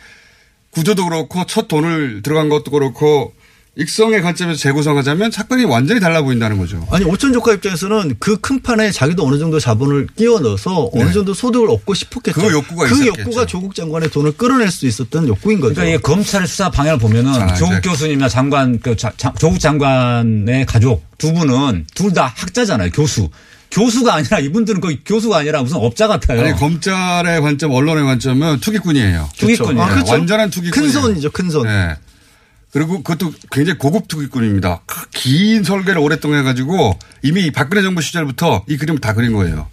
[0.71, 3.33] 구조도 그렇고 첫 돈을 들어간 것도 그렇고
[3.75, 6.86] 익성의 관점에서 재구성하자면 사건이 완전히 달라 보인다는 거죠.
[6.91, 11.33] 아니 오천 조카 입장에서는 그 큰 판에 자기도 어느 정도 자본을 끼워 넣어서 어느 정도
[11.33, 12.39] 소득을 얻고 싶었겠죠.
[12.41, 13.21] 그 욕구가 그 있었겠죠.
[13.21, 15.75] 욕구가 조국 장관의 돈을 끌어낼 수 있었던 욕구인 거죠.
[15.75, 17.81] 그러니까 이 검찰의 수사 방향을 보면은 자, 조국 이제.
[17.89, 22.91] 교수님이나 장관 그 자- 자- 조국 장관의 가족 두 분은 둘 다 학자잖아요.
[22.91, 23.29] 교수.
[23.71, 26.41] 교수가 아니라 이분들은 거의 교수가 아니라 무슨 업자 같아요.
[26.41, 29.29] 아니 검찰의 관점, 언론의 관점은 투기꾼이에요.
[29.36, 29.81] 투기꾼이에요.
[29.83, 30.12] 아, 그렇죠.
[30.12, 30.79] 완전한 투기꾼.
[30.83, 31.65] 큰 손이죠, 큰 손.
[31.65, 31.95] 네.
[32.73, 34.81] 그리고 그것도 굉장히 고급 투기꾼입니다.
[34.88, 39.67] 크- 긴 설계를 오랫동안 해가지고 이미 박근혜 정부 시절부터 이 그림을 다 그린 거예요.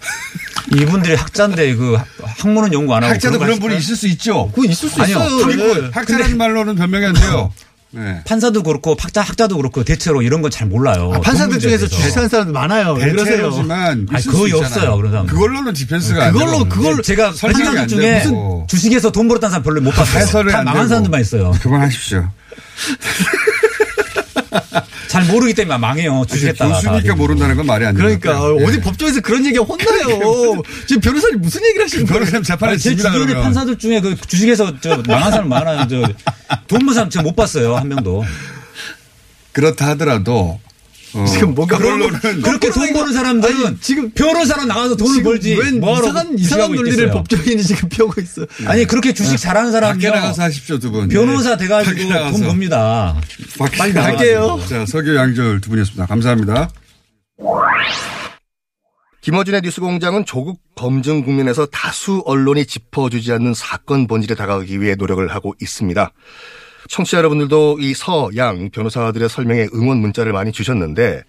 [0.76, 3.78] 이분들이 학자인데 그 학문은 연구 안 하고 학자도 그런 거 분이?
[3.78, 4.50] 있을 수 있죠.
[4.54, 5.38] 그거 있을 수 아니요, 있어요.
[5.38, 5.80] 투기꾼.
[5.84, 5.90] 네.
[5.92, 7.52] 학자라는 말로는 변명이 안 돼요.
[7.94, 8.20] 네.
[8.26, 11.12] 판사도 그렇고 학자 학자도 그렇고 대체로 이런 건 잘 몰라요.
[11.14, 11.86] 아, 판사들 돈 중에서.
[11.88, 12.96] 주식하는 사람들 많아요.
[12.98, 14.52] 대체로지만 거의.
[14.52, 15.26] 없어요, 그런 사람.
[15.26, 16.64] 그걸로는 디펜스가 그걸로.
[16.68, 18.66] 그걸 제가 설명이 판사들 안 중에 되고.
[18.68, 20.44] 주식에서 돈 벌었다는 사람 별로 못 봤어요.
[20.50, 20.88] 다안 망한.
[20.88, 21.52] 사람들만 있어요.
[21.62, 22.28] 그만하십시오.
[25.08, 26.24] 잘 모르기 때문에 망해요.
[26.28, 26.74] 주식했다가.
[26.74, 27.14] 교수니까 다.
[27.14, 28.04] 모른다는 건 말이 안 돼요.
[28.04, 30.62] 그러니까 어디 법정에서 그런 얘기 혼나요.
[30.86, 32.18] 지금 변호사님 무슨 얘기를 하시는 거예요?
[32.20, 33.42] 변호사님 재판에 제 그러면.
[33.42, 35.86] 판사들 중에 그 주식에서 저 망한 사람 많아요.
[35.88, 37.76] 저돈 사람 제가 못 봤어요.
[37.76, 38.24] 한 명도.
[39.52, 40.60] 그렇다 하더라도
[41.14, 45.54] 어, 지금 뭔가 그걸로는 그렇게 돈 버는 사람들은 아니, 지금 변호사로 나가서 돈을 벌지.
[45.54, 47.10] 웬 뭐하러 이상한 이상한 논리를.
[47.10, 48.46] 법조인이 지금 펴고 있어.
[48.66, 50.10] 아니 그렇게 주식 잘하는 밖에 사람이요.
[50.10, 51.08] 나가서 하십시오 두 분.
[51.08, 51.68] 변호사 네.
[51.68, 52.38] 밖에 돼가지고 나가서.
[52.38, 53.20] 돈 법니다.
[53.58, 54.16] 밖에 빨리 나가서.
[54.16, 54.60] 갈게요.
[54.68, 56.06] 자 서교 양절 두 분이었습니다.
[56.06, 56.68] 감사합니다.
[59.20, 65.54] 김어준의 뉴스공장은 조국 검증 국면에서 다수 언론이 짚어주지 않는 사건 본질에 다가가기 위해 노력을 하고
[65.62, 66.12] 있습니다.
[66.88, 71.22] 청취자 여러분들도 이 서, 양 변호사들의 설명에 응원 문자를 많이 주셨는데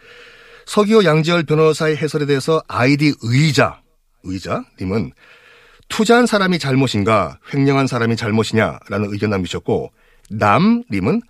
[0.66, 3.82] 서기호 양지열 변호사의 해설에 대해서 아이디 의자,
[4.24, 5.12] 의자님은
[5.88, 9.92] 투자한 사람이 잘못인가 횡령한 사람이 잘못이냐라는 의견 남기셨고
[10.30, 11.22] 남님은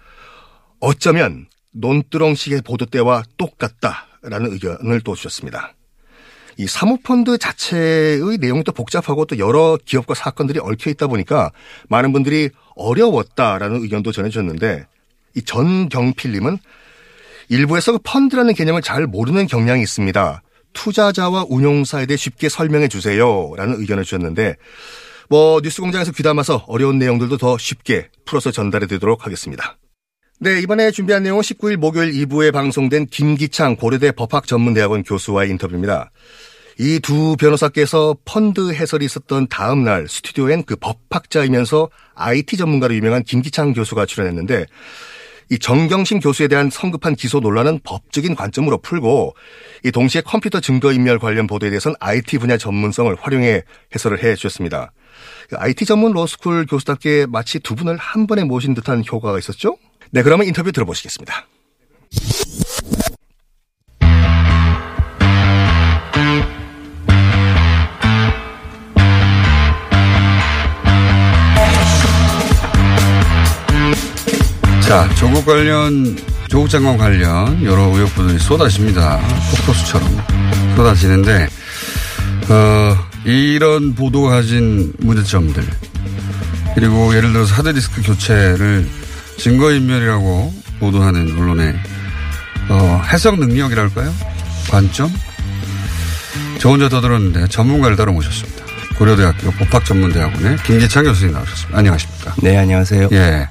[0.79, 5.73] 어쩌면 논두렁식의 보도 때와 똑같다라는 의견을 또 주셨습니다.
[6.57, 11.51] 이 사모펀드 자체의 내용이 또 복잡하고 또 여러 기업과 사건들이 얽혀 있다 보니까
[11.89, 14.85] 많은 분들이 어려웠다라는 의견도 전해주셨는데
[15.35, 16.57] 이 전경필님은
[17.49, 20.41] 일부에서 그 펀드라는 개념을 잘 모르는 경향이 있습니다.
[20.73, 24.55] 투자자와 운용사에 대해 쉽게 설명해 주세요라는 의견을 주셨는데
[25.29, 29.77] 뭐 뉴스공장에서 귀담아서 어려운 내용들도 더 쉽게 풀어서 전달해 드리도록 하겠습니다.
[30.39, 36.11] 네, 이번에 준비한 내용은 19일 목요일 2부에 방송된 김기창 고려대 법학전문대학원 교수와의 인터뷰입니다.
[36.77, 43.73] 이 두 변호사께서 펀드 해설이 있었던 다음 날 스튜디오엔 그 법학자이면서 IT 전문가로 유명한 김기창
[43.73, 44.65] 교수가 출연했는데
[45.51, 49.35] 이 정경심 교수에 대한 성급한 기소 논란은 법적인 관점으로 풀고
[49.83, 54.91] 이 동시에 컴퓨터 증거 인멸 관련 보도에 대해서는 IT 분야 전문성을 활용해 해설을 해 주셨습니다.
[55.49, 59.77] 그 IT 전문 로스쿨 교수답게 마치 두 분을 한 번에 모신 듯한 효과가 있었죠?
[60.11, 61.45] 네, 그러면 인터뷰 들어보시겠습니다.
[74.87, 76.15] 자, 조국 관련,
[76.47, 79.19] 조국 장관 관련 여러 의혹들이 쏟아집니다.
[79.51, 80.07] 폭포수처럼
[80.75, 81.47] 쏟아지는데,
[82.49, 82.95] 어,
[83.25, 85.63] 이런 보도가 가진 문제점들,
[86.75, 88.87] 그리고 예를 들어서 하드디스크 교체를
[89.37, 91.73] 증거인멸이라고 보도하는 언론의
[92.69, 94.13] 어, 해석 능력이랄까요?
[94.69, 95.11] 관점?
[96.59, 98.65] 저 혼자 더 들었는데 전문가를 따로 모셨습니다.
[98.97, 101.77] 고려대학교 법학전문대학원의 김기창 교수님 나오셨습니다.
[101.77, 102.33] 안녕하십니까?
[102.41, 103.09] 네, 안녕하세요.
[103.11, 103.47] 예.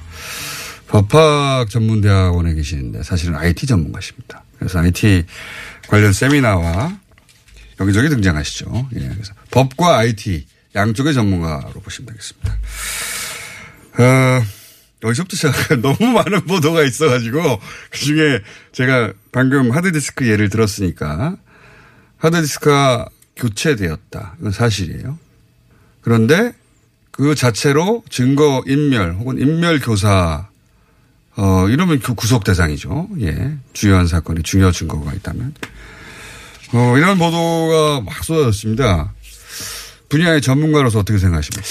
[1.01, 4.43] 법학 전문대학원에 계시는데 사실은 IT 전문가십니다.
[4.57, 5.25] 그래서 IT
[5.87, 6.97] 관련 세미나와
[7.81, 8.89] 여기저기 등장하시죠.
[8.95, 8.99] 예.
[8.99, 12.53] 그래서 법과 IT 양쪽의 전문가로 보시면 되겠습니다.
[13.97, 14.43] 어,
[15.03, 21.35] 여기서부터 시작 너무 많은 보도가 있어가지고 그 중에 제가 방금 하드디스크 예를 들었으니까
[22.17, 24.37] 하드디스크가 교체되었다.
[24.39, 25.19] 이건 사실이에요.
[25.99, 26.53] 그런데
[27.11, 30.47] 그 자체로 증거 인멸 혹은 인멸 교사
[31.37, 33.09] 어 이러면 그 구속 대상이죠.
[33.21, 33.53] 예.
[33.73, 35.53] 주요한 사건이 중요 증거가 있다면.
[36.73, 39.13] 어 이런 보도가 막 쏟아졌습니다.
[40.09, 41.67] 분야의 전문가로서 어떻게 생각하십니까?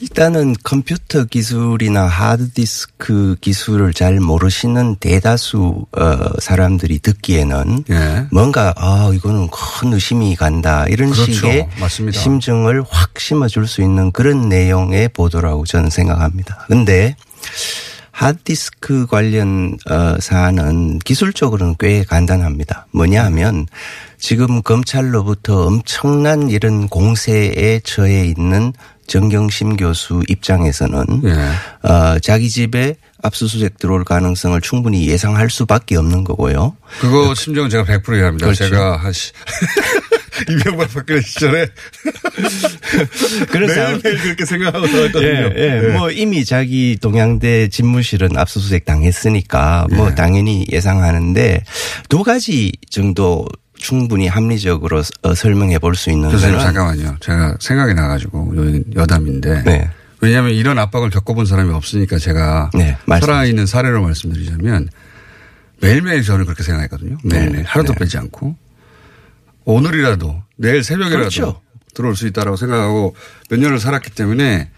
[0.00, 8.26] 일단은 컴퓨터 기술이나 하드디스크 기술을 잘 모르시는 대다수 어, 사람들이 듣기에는 예.
[8.30, 11.32] 뭔가 아 이거는 큰 의심이 간다 이런 그렇죠.
[11.32, 12.18] 식의 맞습니다.
[12.20, 16.66] 심정을 확 심어줄 수 있는 그런 내용의 보도라고 저는 생각합니다.
[16.68, 17.16] 근데
[18.16, 22.86] 하드디스크 관련 어, 사안은 기술적으로는 꽤 간단합니다.
[22.92, 23.66] 뭐냐 하면
[24.18, 28.72] 지금 검찰로부터 엄청난 이런 공세에 처해 있는
[29.06, 31.88] 정경심 교수 입장에서는 예.
[31.88, 36.74] 어, 자기 집에 압수수색 들어올 가능성을 충분히 예상할 수밖에 없는 거고요.
[36.98, 38.46] 그거 심정은 제가 100% 이해합니다.
[38.46, 38.68] 그렇죠.
[38.70, 39.32] 제가 하시
[40.48, 41.66] 이명박 박근혜 시절에
[43.68, 45.50] 상황- 매일매일 그렇게 생각하고 살았거든요.
[45.56, 45.88] 예, 예.
[45.96, 51.62] 뭐 이미 자기 동양대 집무실은 압수수색 당했으니까 뭐 당연히 예상하는데
[52.08, 53.46] 두 가지 정도
[53.78, 57.16] 충분히 합리적으로 어, 설명해 볼 수 있는 교수님 잠깐만요.
[57.20, 58.54] 제가 생각이 나가지고
[58.96, 59.90] 여담인데 네.
[60.20, 62.96] 왜냐하면 이런 압박을 겪어본 사람이 없으니까 제가 네.
[63.06, 64.88] 살아있는 사례로 말씀드리자면
[65.82, 67.18] 매일매일 저는 그렇게 생각했거든요.
[67.22, 67.98] 매일매일 네, 하루도 네.
[68.00, 68.56] 빼지 않고
[69.66, 71.60] 오늘이라도 내일 새벽이라도 그렇죠.
[71.94, 73.14] 들어올 수 있다라고 생각하고
[73.50, 74.70] 몇 년을 살았기 때문에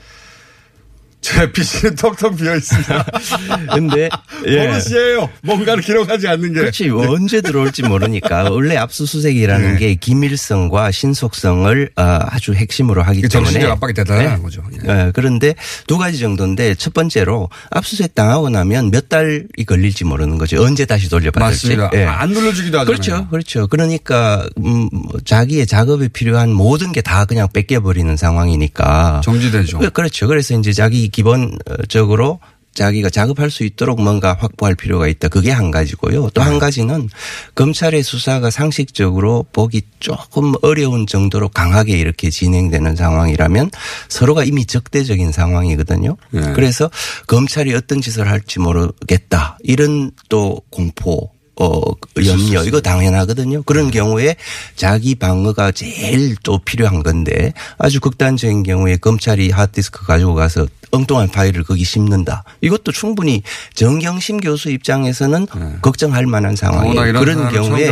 [1.28, 3.04] 제 PC는 텅텅 비어 있습니다.
[3.74, 4.08] 근데
[4.46, 4.66] 예.
[4.66, 5.28] 버릇이에요.
[5.42, 6.60] 뭔가를 기록하지 않는 게.
[6.60, 9.78] 그렇지 언제 들어올지 모르니까 원래 압수수색이라는 네.
[9.78, 14.42] 게 기밀성과 신속성을 어, 아주 핵심으로 하기 때문에 정신적 압박이 대단한 네.
[14.42, 14.62] 거죠.
[14.84, 14.88] 예.
[14.88, 15.54] 예, 그런데
[15.86, 20.62] 두 가지 정도인데 첫 번째로 압수수색 당하고 나면 몇 달이 걸릴지 모르는 거죠.
[20.62, 21.68] 언제 다시 돌려받을지.
[21.68, 21.90] 맞습니다.
[21.94, 22.04] 예.
[22.04, 22.86] 안 눌러주기도 하잖아요.
[22.86, 23.28] 그렇죠.
[23.28, 23.66] 그렇죠.
[23.66, 29.20] 그러니까 음, 뭐 자기의 작업에 필요한 모든 게 다 그냥 뺏겨버리는 상황이니까.
[29.24, 29.78] 정지되죠.
[29.78, 30.26] 그- 그렇죠.
[30.26, 32.38] 그래서 이제 자기 기본적으로
[32.74, 35.26] 자기가 작업할 수 있도록 뭔가 확보할 필요가 있다.
[35.26, 36.30] 그게 한 가지고요.
[36.32, 36.46] 또 네.
[36.46, 37.08] 한 가지는
[37.56, 43.72] 검찰의 수사가 상식적으로 보기 조금 어려운 정도로 강하게 이렇게 진행되는 상황이라면
[44.08, 46.16] 서로가 이미 적대적인 상황이거든요.
[46.30, 46.52] 네.
[46.52, 46.88] 그래서
[47.26, 49.58] 검찰이 어떤 짓을 할지 모르겠다.
[49.64, 51.80] 이런 또 공포 어,
[52.24, 53.62] 염려, 이거 당연하거든요.
[53.64, 54.36] 그런 경우에
[54.76, 61.64] 자기 방어가 제일 또 필요한 건데 아주 극단적인 경우에 검찰이 하드디스크 가지고 가서 엉뚱한 파일을
[61.64, 62.44] 거기 심는다.
[62.60, 63.42] 이것도 충분히
[63.74, 65.46] 정경심 교수 입장에서는
[65.82, 66.94] 걱정할 만한 상황이에요.
[67.20, 67.86] 그런 경우에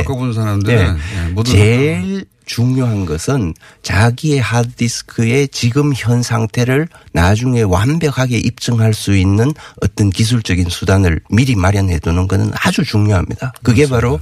[0.76, 0.86] 네.
[1.26, 9.52] 예, 모두 제일 중요한 것은 자기의 하드디스크의 지금 현 상태를 나중에 완벽하게 입증할 수 있는
[9.82, 13.52] 어떤 기술적인 수단을 미리 마련해 두는 것은 아주 중요합니다.
[13.62, 14.18] 그게 바로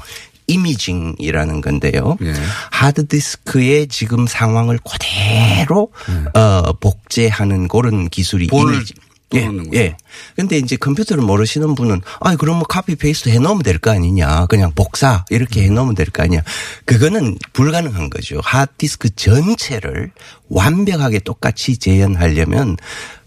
[0.47, 2.19] 이미징이라는 건데요.
[2.23, 2.35] 예.
[2.71, 5.91] 하드디스크의 지금 상황을 그대로
[6.35, 8.97] 어, 복제하는 그런 기술이 imaging.
[9.35, 9.70] 또 예, 거죠.
[9.75, 9.97] 예.
[10.37, 14.47] 근데 이제 컴퓨터를 모르시는 분은 아, 그럼 뭐 copy paste 해 놓으면 될 거 아니냐.
[14.47, 16.42] 그냥 복사 이렇게 해 놓으면 될 거 아니냐.
[16.85, 18.40] 그거는 불가능한 거죠.
[18.42, 20.11] 하드디스크 전체를
[20.49, 22.77] 완벽하게 똑같이 재현하려면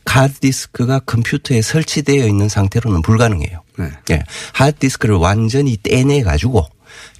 [0.05, 3.61] 하드디스크가 컴퓨터에 설치되어 있는 상태로는 불가능해요.
[3.77, 3.89] 네.
[4.11, 4.23] 예.
[4.53, 6.65] 하드디스크를 완전히 떼내 가지고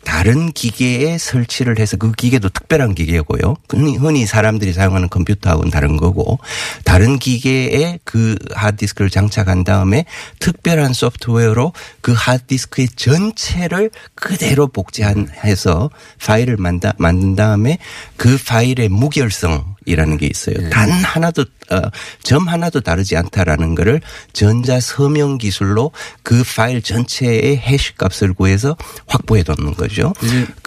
[0.08, 3.58] 다른 기계에 설치를 해서 그 기계도 특별한 기계고요.
[3.68, 6.40] 흔히, 사람들이 사용하는 컴퓨터하고는 다른 거고
[6.86, 10.06] 다른 기계에 그 하드디스크를 장착한 다음에
[10.40, 15.90] 특별한 소프트웨어로 그 하드디스크의 전체를 그대로 복제해서
[16.26, 17.78] 파일을 만든 다음에
[18.16, 20.70] 그 파일의 무결성 이라는 게 있어요.
[20.70, 21.82] 단 하나도 어,
[22.22, 24.02] 점 하나도 다르지 않다라는 거를
[24.34, 25.92] 전자 서명 기술로
[26.24, 28.76] 그 파일 전체의 해시 값을 구해서
[29.08, 30.14] 확보해 놓는 거죠.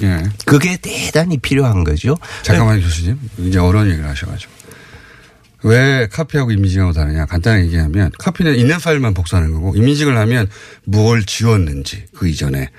[0.03, 0.23] 예.
[0.47, 2.17] 그게 대단히 필요한 거죠.
[2.43, 3.19] 잠깐만요, 교수님.
[3.39, 4.61] 이제 어려운 얘기를 하셔가지고.
[5.63, 10.49] 왜 카피하고 이미징하고 다르냐 간단하게 얘기하면 카피는 있는 파일만 복사하는 거고 이미징을 하면
[10.85, 12.71] 무엇을 지웠는지 그 이전에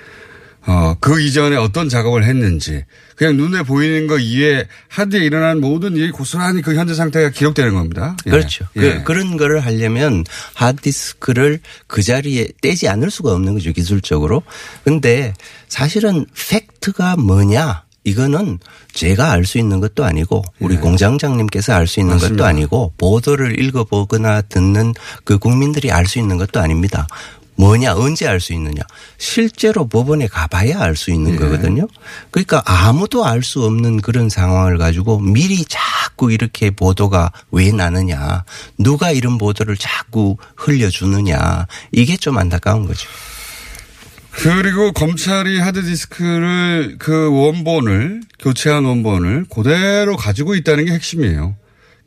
[0.66, 2.84] 어, 그 이전에 어떤 작업을 했는지
[3.16, 8.16] 그냥 눈에 보이는 거 이외에 하드에 일어난 모든 일이 고스란히 그 현재 상태가 기록되는 겁니다.
[8.28, 8.32] 예.
[8.32, 8.66] 그렇죠.
[8.78, 9.02] 예.
[9.04, 14.44] 그, 런 거를 하려면 하드디스크를 그 자리에 떼지 않을 수가 없는 거죠, 기술적으로.
[14.84, 15.34] 근데
[15.68, 17.84] 사실은 팩트가 뭐냐?
[18.04, 18.58] 이거는
[18.94, 22.30] 제가 알 수 있는 것도 아니고 우리 공장장님께서 알 수 있는 것도 예.
[22.30, 22.48] 맞습니다.
[22.48, 24.94] 아니고 보도를 읽어보거나 듣는
[25.24, 27.08] 그 국민들이 알 수 있는 것도 아닙니다.
[27.62, 28.82] 뭐냐 언제 알 수 있느냐
[29.20, 31.38] 실제로 법원에 가봐야 알 수 있는 예.
[31.38, 31.88] 거거든요.
[32.32, 38.46] 그러니까 아무도 알 수 없는 그런 상황을 가지고 미리 자꾸 이렇게 보도가 왜 나느냐
[38.80, 43.08] 누가 이런 보도를 자꾸 흘려주느냐 이게 좀 안타까운 거죠.
[44.32, 51.56] 그리고 검찰이 하드디스크를 그 원본을 교체한 원본을 그대로 가지고 있다는 게 핵심이에요.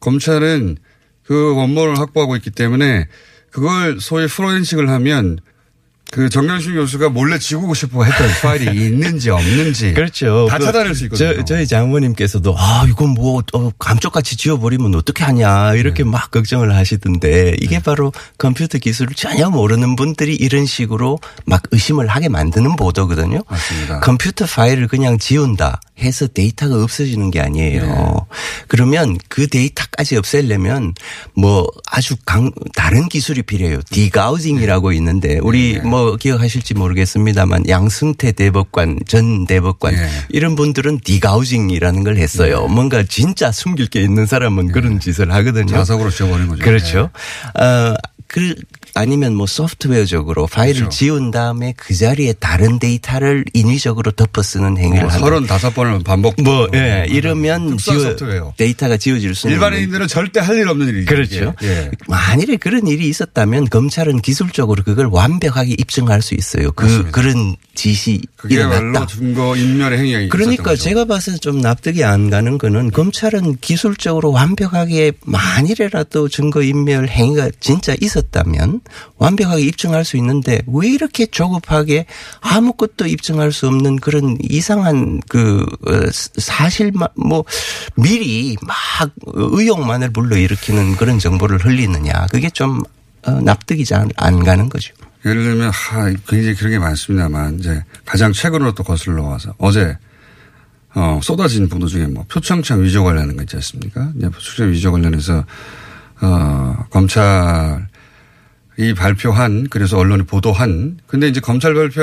[0.00, 0.78] 검찰은
[1.24, 3.07] 그 원본을 확보하고 있기 때문에
[3.55, 5.38] 그걸 소위 프로렌식을 하면
[6.14, 10.46] 그 정경심 교수가 몰래 지우고 싶어 했던 파일이 있는지 없는지 그렇죠.
[10.48, 11.34] 다 그 찾아낼 수 있거든요.
[11.38, 16.10] 저, 저희 장모님께서도 아 이건 뭐 어, 감쪽같이 지워버리면 어떻게 하냐 이렇게 네.
[16.10, 22.28] 막 걱정을 하시던데 이게 바로 컴퓨터 기술을 전혀 모르는 분들이 이런 식으로 막 의심을 하게
[22.28, 23.42] 만드는 보도거든요.
[23.48, 23.98] 맞습니다.
[23.98, 27.82] 컴퓨터 파일을 그냥 지운다 해서 데이터가 없어지는 게 아니에요.
[27.82, 27.92] 네.
[28.68, 30.94] 그러면 그 데이터까지 없애려면
[31.34, 33.80] 뭐 아주 강, 다른 기술이 필요해요.
[33.90, 35.80] degaussing이라고 있는데 우리 네.
[36.05, 40.09] 뭐 기억하실지 모르겠습니다만 양승태 대법관 전 대법관 네.
[40.28, 42.66] 이런 분들은 degaussing이라는 걸 했어요.
[42.68, 45.66] 뭔가 진짜 숨길 게 있는 사람은 그런 짓을 하거든요.
[45.66, 46.62] 자석으로 지워버린 거죠.
[46.62, 47.11] 그렇죠.
[47.59, 47.94] 어,
[48.35, 48.53] 그
[48.97, 50.97] 아니면 뭐 소프트웨어적으로 파일을 그렇죠.
[50.97, 55.57] 지운 다음에 그 자리에 다른 데이터를 인위적으로 덮어 쓰는 행위를 뭐 한다.
[55.59, 56.35] 35번을 반복.
[56.43, 58.53] 뭐, 예, 이러면 지워- 소프트웨어.
[58.57, 61.07] 데이터가 지워질 수는 일반인들은 절대 할 일 없는 일이죠.
[61.14, 61.55] 그렇죠.
[61.61, 61.68] 이게.
[61.68, 61.91] 예.
[62.09, 66.72] 만일에 그런 일이 있었다면 검찰은 기술적으로 그걸 완벽하게 입증할 수 있어요.
[66.72, 67.11] 그 맞습니다.
[67.12, 69.07] 그런 짓이 그게야말로 일어났다.
[69.07, 70.74] 증거 인멸의 행위가 그러니까.
[70.74, 77.95] 제가 봐서 좀 납득이 안 가는 거는 검찰은 기술적으로 완벽하게 만일이라도 증거 인멸 행위가 진짜
[78.01, 78.80] 있었 다면
[79.18, 82.06] 완벽하게 입증할 수 있는데 왜 이렇게 조급하게
[82.40, 87.44] 아무것도 입증할 수 없는 그런 이상한 그 어, 사실만 뭐
[87.96, 88.76] 미리 막
[89.26, 92.82] 의혹만을 불러일으키는 그런 정보를 흘리느냐 그게 좀
[93.26, 94.94] 어, 납득이 잘 안 가는 거죠.
[95.24, 99.96] 예를 들면 하, 굉장히 그런 게 많습니다만 이제 가장 최근으로 또 거슬러 와서 어제
[100.94, 104.12] 어, 쏟아진 보도 중에 뭐 표창장 위조 관련한 거 있지 않습니까?
[104.16, 105.44] 이제 표창장 위조 관련해서
[106.20, 107.86] 어, 검찰
[108.76, 112.02] 이 발표한 그래서 언론이 보도한 근데 이제 검찰 발표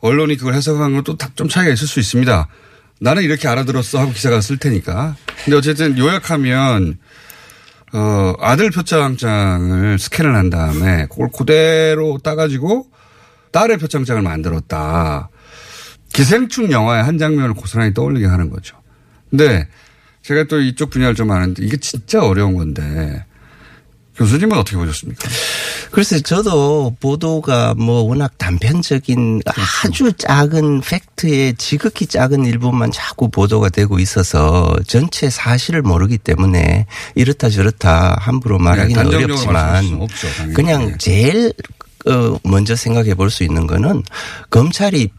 [0.00, 2.48] 언론이 그걸 해석한 것도 다좀 차이가 있을 수 있습니다.
[3.00, 5.16] 나는 이렇게 알아들었어 하고 기사가 쓸 테니까.
[5.44, 6.98] 근데 어쨌든 요약하면
[7.92, 12.86] 어, 아들 표창장을 스캔을 한 다음에 그걸 그대로 따가지고
[13.52, 15.28] 딸의 표창장을 만들었다.
[16.12, 18.76] 기생충 영화의 한 장면을 고스란히 떠올리게 하는 거죠.
[19.30, 19.68] 근데
[20.22, 23.24] 제가 또 이쪽 분야를 좀 아는데 이게 진짜 어려운 건데
[24.16, 25.28] 교수님은 어떻게 보셨습니까?
[25.90, 29.42] 글쎄 저도 보도가 뭐 워낙 단편적인
[29.84, 37.50] 아주 작은 팩트의 지극히 작은 일부만 자꾸 보도가 되고 있어서 전체 사실을 모르기 때문에 이렇다
[37.50, 40.54] 저렇다 함부로 말하기는 네, 단정적으로 말씀하실 어렵지만 없죠.
[40.54, 40.94] 그냥 네.
[40.98, 41.52] 제일
[42.06, 44.02] 어 먼저 생각해 볼 수 있는 거는
[44.50, 45.10] 검찰이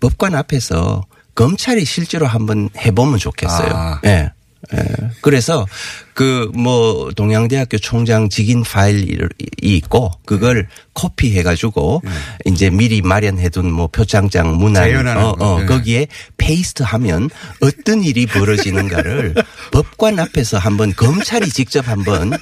[0.00, 3.70] 법관 앞에서 검찰이 실제로 한번 해보면 좋겠어요.
[3.72, 4.00] 아.
[4.04, 4.30] 예.
[4.74, 4.78] 예.
[5.22, 5.66] 그래서
[6.14, 9.16] 그 뭐 동양대학교 총장 직인 파일이
[9.62, 12.02] 있고 그걸 copy해 가지고
[12.44, 15.44] 이제 미리 마련해 둔 뭐 표창장 문안 어, 거.
[15.44, 15.66] 어 네.
[15.66, 16.06] 거기에
[16.36, 19.34] paste 하면 어떤 일이 벌어지는가를
[19.72, 22.32] 법관 앞에서 한번 검찰이 직접 한번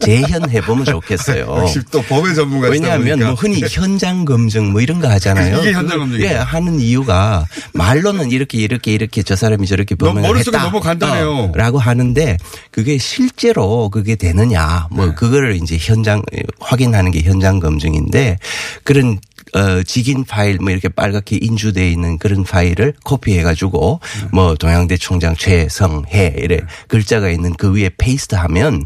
[0.00, 1.46] 재현해 보면 좋겠어요.
[1.62, 3.18] 역시 또 법의 전문가시다 왜냐하면.
[3.26, 5.60] 뭐 흔히 현장 검증 뭐 이런 거 하잖아요.
[5.60, 6.26] 이게 현장 검증이죠.
[6.26, 10.66] 예, 하는 이유가 말로는 이렇게 이렇게 이렇게 저 사람이 저렇게 너무 범행을 머릿속에 했다.
[10.68, 11.30] 너무 간단해요.
[11.30, 12.36] 어, 라고 하는데
[12.72, 15.14] 그게 실제로 그게 되느냐 뭐 네.
[15.14, 16.22] 그거를 이제 현장
[16.60, 18.38] 확인하는 게 현장 검증인데
[18.84, 19.18] 그런
[19.54, 24.28] 어, 직인 파일 뭐 이렇게 빨갛게 인주되어 있는 그런 파일을 copy해 가지고 네.
[24.32, 28.82] 뭐 동양대 총장 최성해 이래 글자가 있는 그 위에 paste 하면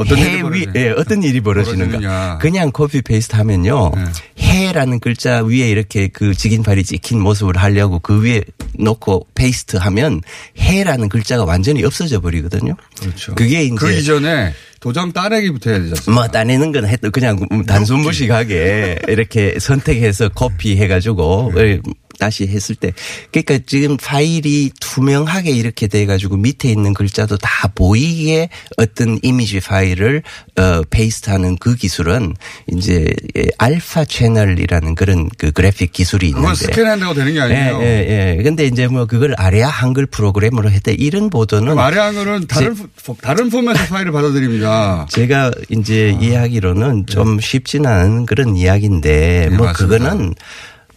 [0.00, 0.66] 어떤 해 일이 위.
[0.74, 1.98] 예, 어떤 일이 벌어지는가.
[1.98, 2.38] 벌어지느냐.
[2.38, 3.92] 그냥 copy paste 하면요.
[3.94, 4.04] 네.
[4.38, 8.42] 해라는 글자 위에 이렇게 그 직인 파일이 찍힌 모습을 하려고 그 위에
[8.78, 10.20] 놓고 paste 하면
[10.58, 12.76] 해라는 글자가 완전히 없어져 버리거든요.
[12.98, 13.34] 그렇죠.
[13.34, 16.10] 그게 이제 그 이전에 도장 따내기부터 해야 않습니까?
[16.10, 21.80] 뭐 따내는 건 그냥 단순 무식하게 이렇게 선택해서 코피 해가지고 네.
[22.20, 22.92] 다시 했을 때
[23.32, 30.22] 그러니까 지금 파일이 투명하게 이렇게 돼 가지고 밑에 있는 글자도 다 보이게 어떤 이미지 파일을
[30.58, 32.34] 어 페이스트하는 그 기술은
[32.72, 33.06] 이제
[33.36, 37.80] 예, 알파 채널이라는 그런 그 그래픽 기술이 있는데 스캔한다고 되는 게 아니에요.
[37.82, 38.42] 예, 예, 예.
[38.42, 40.92] 근데 이제 뭐 그걸 아래아 한글 프로그램으로 했대.
[40.92, 45.06] 이런 보도는 말의 거는 다른 포- 다른 포맷의 파일을 받아들입니다.
[45.10, 49.98] 제가 이제 이야기로는 좀 쉽지는 않은 그런 이야기인데 네, 뭐 맞습니다.
[49.98, 50.34] 그거는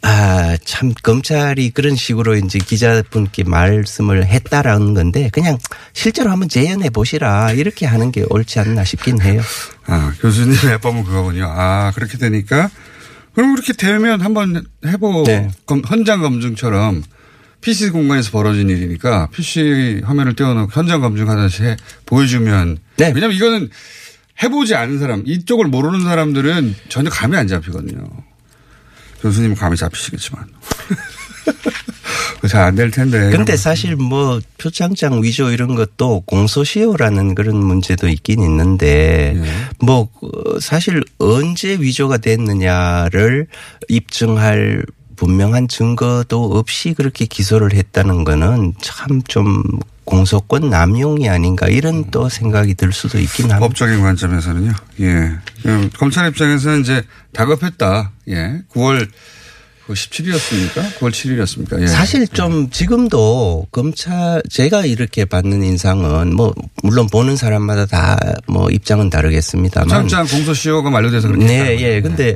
[0.06, 5.58] 아, 참, 검찰이 그런 식으로 이제 기자분께 말씀을 했다라는 건데 그냥
[5.94, 9.42] 실제로 한번 재연해 보시라 이렇게 하는 게 옳지 않나 싶긴 해요.
[9.86, 11.46] 아, 교수님의 해법은 그거군요.
[11.50, 12.70] 아, 그렇게 되니까
[13.34, 15.50] 그럼 그렇게 되면 한번 해보 네.
[15.66, 17.02] 검- 현장 검증처럼
[17.62, 23.14] PC 공간에서 벌어진 일이니까 PC 화면을 띄워놓고 현장 검증하듯이 해- 보여주면 네.
[23.16, 23.70] 왜냐면 이거는
[24.44, 28.04] 해보지 않은 사람 이쪽을 모르는 사람들은 전혀 감이 안 잡히거든요.
[29.24, 30.46] 교수님은 감이 잡히시겠지만
[32.48, 33.30] 잘안 될 텐데.
[33.32, 39.44] 근데 사실 뭐 표창장 위조 이런 것도 공소시효라는 그런 문제도 있긴 있는데 예.
[39.80, 43.48] 뭐 어, 사실 언제 위조가 됐느냐를
[43.88, 44.84] 입증할
[45.24, 49.64] 분명한 증거도 없이 그렇게 기소를 했다는 거는 참좀
[50.04, 53.60] 공소권 남용이 아닌가 이런 또 생각이 들 수도 있긴 합니다.
[53.60, 54.74] 법적인 관점에서는요.
[55.00, 55.32] 예.
[55.62, 58.12] 그 검찰 입장에서는 이제 다급했다.
[58.28, 58.62] 예.
[58.74, 59.08] 9월
[59.88, 60.94] 17일이었습니까?
[61.00, 61.82] 9월 7일이었습니까?
[61.82, 61.88] 예.
[61.88, 66.54] 사실 좀 지금도 검찰 제가 이렇게 받는 인상은 뭐
[66.84, 68.18] 물론 보는 사람마다 다
[68.48, 72.02] 뭐 입장은 다르겠습니다만 창장 공소시효가 만료돼서 그렇게 네, 예.
[72.02, 72.36] 근데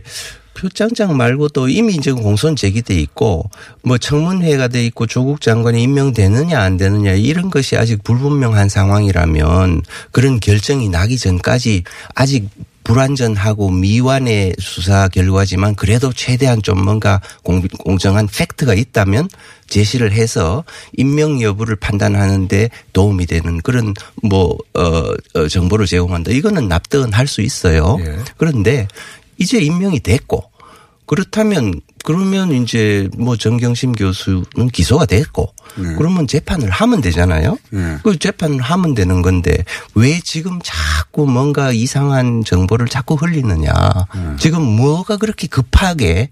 [0.58, 3.50] 표창장 말고도 이미 지금 공소는 제기돼 있고
[3.84, 10.40] 뭐 청문회가 돼 있고 조국 장관이 임명되느냐 안 되느냐 이런 것이 아직 불분명한 상황이라면 그런
[10.40, 11.84] 결정이 나기 전까지
[12.16, 12.50] 아직
[12.88, 19.28] 불완전하고 미완의 수사 결과지만 그래도 최대한 좀 뭔가 공, 공정한 팩트가 있다면
[19.68, 20.64] 제시를 해서
[20.96, 23.94] 임명 여부를 판단하는데 도움이 되는 그런
[24.24, 25.04] 뭐, 어,
[25.34, 26.32] 어, 정보를 제공한다.
[26.32, 27.98] 이거는 납득은 할 수 있어요.
[28.00, 28.20] 예.
[28.38, 28.88] 그런데
[29.38, 30.52] 이제 임명이 됐고
[31.06, 35.96] 그렇다면 그러면 이제 뭐 정경심 교수는 기소가 됐고 네.
[35.98, 37.58] 그러면 재판을 하면 되잖아요.
[37.70, 37.98] 네.
[38.04, 39.64] 그 재판을 하면 되는 건데
[39.96, 43.74] 왜 지금 자꾸 뭔가 이상한 정보를 자꾸 흘리느냐.
[43.74, 44.36] 네.
[44.38, 46.32] 지금 뭐가 그렇게 급하게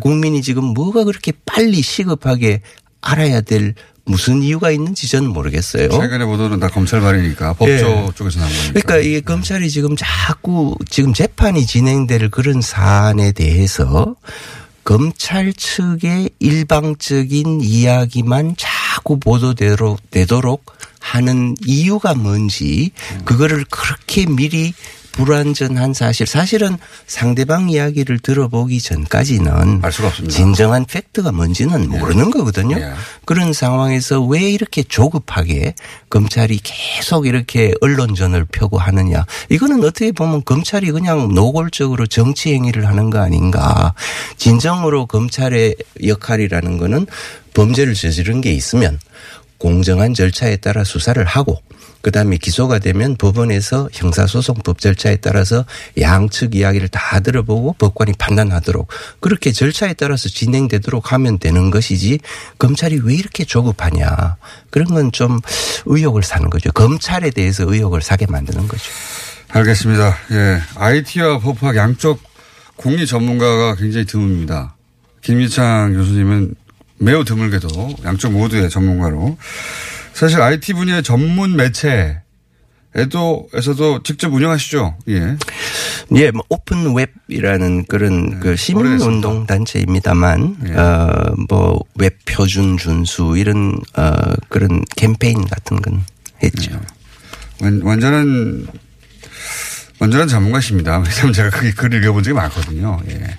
[0.00, 2.62] 국민이 지금 뭐가 그렇게 빨리 시급하게
[3.00, 3.74] 알아야 될
[4.06, 5.88] 무슨 이유가 있는지 저는 모르겠어요.
[5.88, 8.08] 최근의 보도는 다 검찰 발이니까 법조 예.
[8.14, 8.72] 쪽에서 나온 거니까.
[8.72, 14.16] 그러니까 이게 검찰이 지금 자꾸 지금 재판이 진행될 그런 사안에 대해서
[14.84, 20.66] 검찰 측의 일방적인 이야기만 자꾸 보도되도록 되도록
[21.00, 22.92] 하는 이유가 뭔지
[23.24, 24.74] 그거를 그렇게 미리
[25.14, 30.34] 불완전한 사실 사실은 상대방 이야기를 들어보기 전까지는 알 수가 없습니다.
[30.34, 32.76] 진정한 팩트가 뭔지는 모르는 거거든요.
[32.76, 32.92] 예.
[33.24, 35.74] 그런 상황에서 왜 이렇게 조급하게
[36.10, 39.24] 검찰이 계속 이렇게 언론전을 펴고 하느냐.
[39.50, 43.94] 이거는 어떻게 보면 검찰이 그냥 노골적으로 정치 행위를 하는 거 아닌가.
[44.36, 47.06] 진정으로 검찰의 역할이라는 거는
[47.54, 48.98] 범죄를 저지른 게 있으면
[49.58, 51.62] 공정한 절차에 따라 수사를 하고
[52.02, 55.64] 그다음에 기소가 되면 법원에서 형사소송법 절차에 따라서
[55.98, 58.88] 양측 이야기를 다 들어보고 법관이 판단하도록
[59.20, 62.18] 그렇게 절차에 따라서 진행되도록 하면 되는 것이지
[62.58, 64.36] 검찰이 왜 이렇게 조급하냐
[64.70, 65.38] 그런 건 좀
[65.86, 66.72] 의혹을 사는 거죠.
[66.72, 68.84] 검찰에 대해서 의혹을 사게 만드는 거죠.
[69.48, 70.16] 알겠습니다.
[70.32, 70.60] 예.
[70.74, 72.20] IT와 법학 양쪽
[72.76, 74.72] 공리 전문가가 굉장히 드뭅니다.
[75.22, 76.54] 김기창 교수님은
[76.98, 79.36] 매우 드물게도 양쪽 모두의 전문가로
[80.12, 82.20] 사실 IT 분야의 전문 매체
[82.96, 84.96] 에도 에서도 직접 운영하시죠.
[85.08, 85.36] 예.
[86.14, 88.86] 예, 뭐 오픈 웹이라는 그런 그 시민.
[89.00, 90.74] 운동 단체입니다만 예.
[90.74, 94.12] 어뭐 웹 표준 준수 이런 어
[94.48, 96.04] 그런 캠페인 같은 건
[96.40, 96.80] 했죠.
[97.60, 98.68] 완, 완전한
[99.98, 100.98] 완전한 전문가십니다.
[100.98, 103.00] 왜냐하면 제가 그 글을 읽어본 적이 많거든요.
[103.10, 103.36] 예.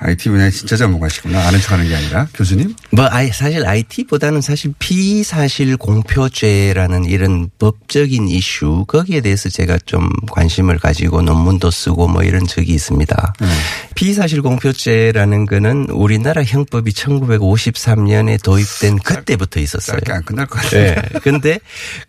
[0.00, 1.46] IT 분야의 진짜 전문가시구나.
[1.46, 2.74] 아는 척 하는 게 아니라 교수님.
[2.90, 10.78] 뭐 아예 사실 IT보다는 사실 피사실 공표죄라는 이런 법적인 이슈 거기에 대해서 제가 좀 관심을
[10.78, 13.34] 가지고 논문도 쓰고 뭐 이런 적이 있습니다.
[13.94, 19.98] 피사실 공표죄라는 거는 우리나라 형법이 1953년에 도입된 그때부터 있었어요.
[19.98, 20.82] 짧게 안 끝날 것 같아요.
[20.82, 21.18] 예.
[21.22, 21.58] 근데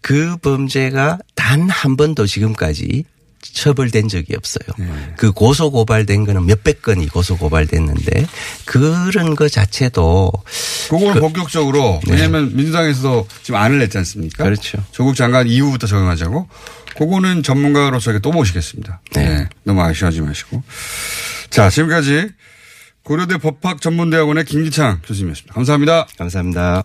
[0.02, 3.06] 그 범죄가 단 한 번도 지금까지
[3.54, 4.68] 처벌된 적이 없어요.
[4.80, 5.14] 예.
[5.18, 8.28] 그 고소 고발된 거는 몇백 건이 고소 고발됐는데
[8.66, 10.32] 그런 거 자체도
[10.90, 14.44] 그걸 본격적으로 왜냐하면 민주당에서도 지금 안을 냈지 않습니까?
[14.44, 14.50] 네.
[14.50, 14.84] 그렇죠.
[14.92, 16.48] 조국 장관 이후부터 적용하자고.
[16.98, 19.02] 그거는 전문가로 저희가 또 모시겠습니다.
[19.14, 19.26] 네.
[19.26, 19.50] 네.
[19.64, 20.62] 너무 아쉬워하지 마시고.
[21.50, 22.30] 자, 지금까지
[23.04, 25.54] 고려대 법학전문대학원의 김기창 교수님이었습니다.
[25.54, 26.08] 감사합니다.
[26.18, 26.84] 감사합니다.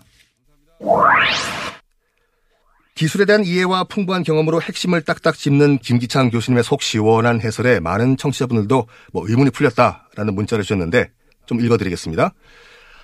[2.97, 8.87] 기술에 대한 이해와 풍부한 경험으로 핵심을 딱딱 짚는 김기창 교수님의 속 시원한 해설에 많은 청취자분들도
[9.13, 11.11] 뭐 의문이 풀렸다라는 문자를 주셨는데
[11.45, 12.33] 좀 읽어드리겠습니다.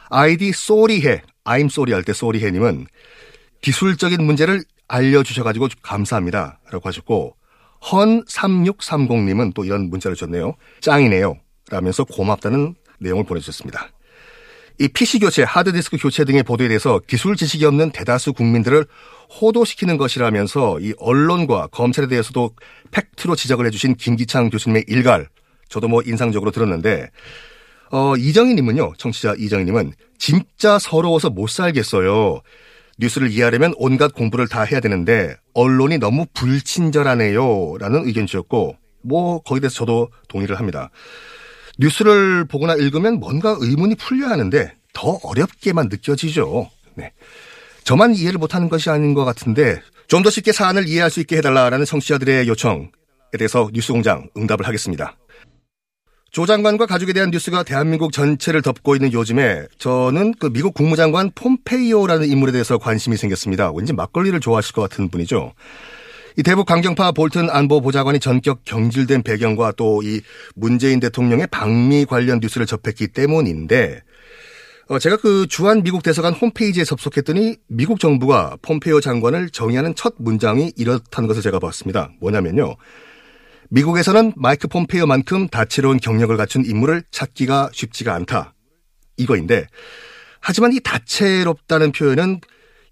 [0.09, 2.87] 아이디 쏘리해, I'm sorry 할때 쏘리해님은
[3.61, 6.59] 기술적인 문제를 알려주셔가지고 감사합니다.
[6.71, 7.35] 라고 하셨고,
[7.81, 10.55] 헌3630님은 또 이런 문자를 줬네요.
[10.81, 11.35] 짱이네요.
[11.69, 13.89] 라면서 고맙다는 내용을 보내주셨습니다.
[14.79, 18.85] 이 PC 교체, 하드디스크 교체 등의 보도에 대해서 기술 지식이 없는 대다수 국민들을
[19.39, 22.51] 호도시키는 것이라면서 이 언론과 검찰에 대해서도
[22.91, 25.27] 팩트로 지적을 해주신 김기창 교수님의 일갈,
[25.69, 27.09] 저도 뭐 인상적으로 들었는데,
[27.91, 32.41] 어, 이정희님은요, 청취자 이정희님은 진짜 서러워서 못 살겠어요.
[32.97, 37.77] 뉴스를 이해하려면 온갖 공부를 다 해야 되는데 언론이 너무 불친절하네요.
[37.79, 40.89] 라는 의견 주셨고 뭐 거기에 대해서 저도 동의를 합니다.
[41.79, 46.69] 뉴스를 보거나 읽으면 뭔가 의문이 풀려야 하는데 더 어렵게만 느껴지죠.
[46.95, 47.11] 네.
[47.83, 51.85] 저만 이해를 못하는 것이 아닌 것 같은데 좀 더 쉽게 사안을 이해할 수 있게 해달라라는
[51.85, 52.89] 청취자들의 요청에
[53.37, 55.17] 대해서 뉴스공장 응답을 하겠습니다.
[56.31, 62.27] 조 장관과 가족에 대한 뉴스가 대한민국 전체를 덮고 있는 요즘에 저는 그 미국 국무장관 폼페이오라는
[62.27, 63.71] 인물에 대해서 관심이 생겼습니다.
[63.71, 65.53] 왠지 막걸리를 좋아하실 것 같은 분이죠.
[66.37, 70.21] 이 대북 강경파 볼튼 안보 보좌관이 전격 경질된 배경과 또 이
[70.55, 74.01] 문재인 대통령의 방미 관련 뉴스를 접했기 때문인데
[74.89, 80.73] 어, 제가 그 주한 미국 대사관 홈페이지에 접속했더니 미국 정부가 폼페이오 장관을 정의하는 첫 문장이
[80.75, 82.11] 이렇다는 것을 제가 봤습니다.
[82.19, 82.75] 뭐냐면요.
[83.69, 88.53] 미국에서는 마이크 폼페이오만큼 다채로운 경력을 갖춘 인물을 찾기가 쉽지가 않다.
[89.15, 89.67] 이거인데
[90.41, 92.41] 하지만 이 다채롭다는 표현은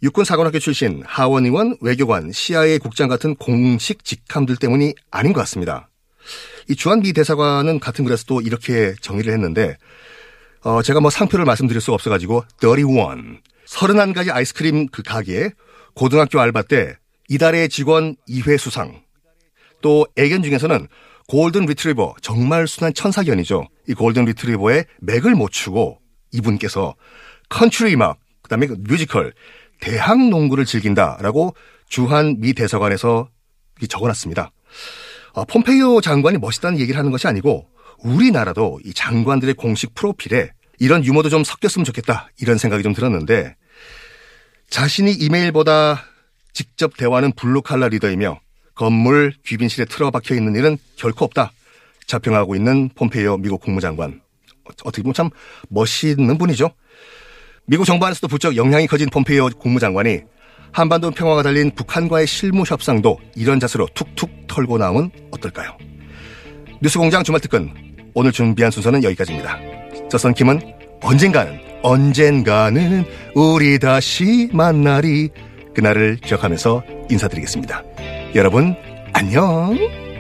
[0.03, 5.89] 육군사관학교 출신, 하원 의원, 외교관, CIA 국장 같은 공식 직함들 때문이 아닌 것 같습니다.
[6.67, 9.77] 이 주한 미 대사관은 같은 글에서 또 이렇게 정의를 했는데
[10.63, 15.51] 어, 제가 뭐 상표를 말씀드릴 수가 없어가지고 31, 31가지 아이스크림 그 가게에
[15.93, 16.95] 고등학교 알바 때
[17.29, 19.03] 이달의 직원 2회 수상,
[19.81, 20.87] 또 애견 중에서는
[21.27, 23.67] 골든 리트리버 정말 순한 천사견이죠.
[23.87, 25.99] 이 골든 리트리버의 맥을 못 추고
[26.31, 26.95] 이분께서
[27.49, 29.33] 컨트리 음악 그다음에 그 뮤지컬
[29.81, 31.53] 대학 농구를 즐긴다라고
[31.89, 33.27] 주한 미 대사관에서
[33.89, 34.51] 적어놨습니다.
[35.33, 37.67] 아, 폼페이오 장관이 멋있다는 얘기를 하는 것이 아니고
[37.99, 43.55] 우리나라도 이 장관들의 공식 프로필에 이런 유머도 좀 섞였으면 좋겠다 이런 생각이 좀 들었는데
[44.69, 46.05] 자신이 이메일보다
[46.53, 48.39] 직접 대화하는 블루칼라 리더이며
[48.75, 51.51] 건물 귀빈실에 틀어박혀 있는 일은 결코 없다.
[52.07, 54.21] 자평하고 있는 폼페이오 미국 국무장관.
[54.83, 55.29] 어떻게 보면 참
[55.69, 56.71] 멋있는 분이죠.
[57.71, 60.19] 미국 정부 안에서도 부쩍 영향이 커진 폼페이오 국무장관이
[60.73, 65.77] 한반도 평화가 달린 북한과의 실무 협상도 이런 자세로 툭툭 털고 나오면 어떨까요?
[66.81, 67.73] 뉴스공장 주말 특근
[68.13, 69.57] 오늘 준비한 순서는 여기까지입니다.
[70.09, 70.59] 저선 김은
[71.01, 73.05] 언젠가는 언젠가는
[73.35, 75.29] 우리 다시 만나리
[75.73, 77.85] 그날을 기억하면서 인사드리겠습니다.
[78.35, 78.75] 여러분
[79.13, 80.10] 안녕.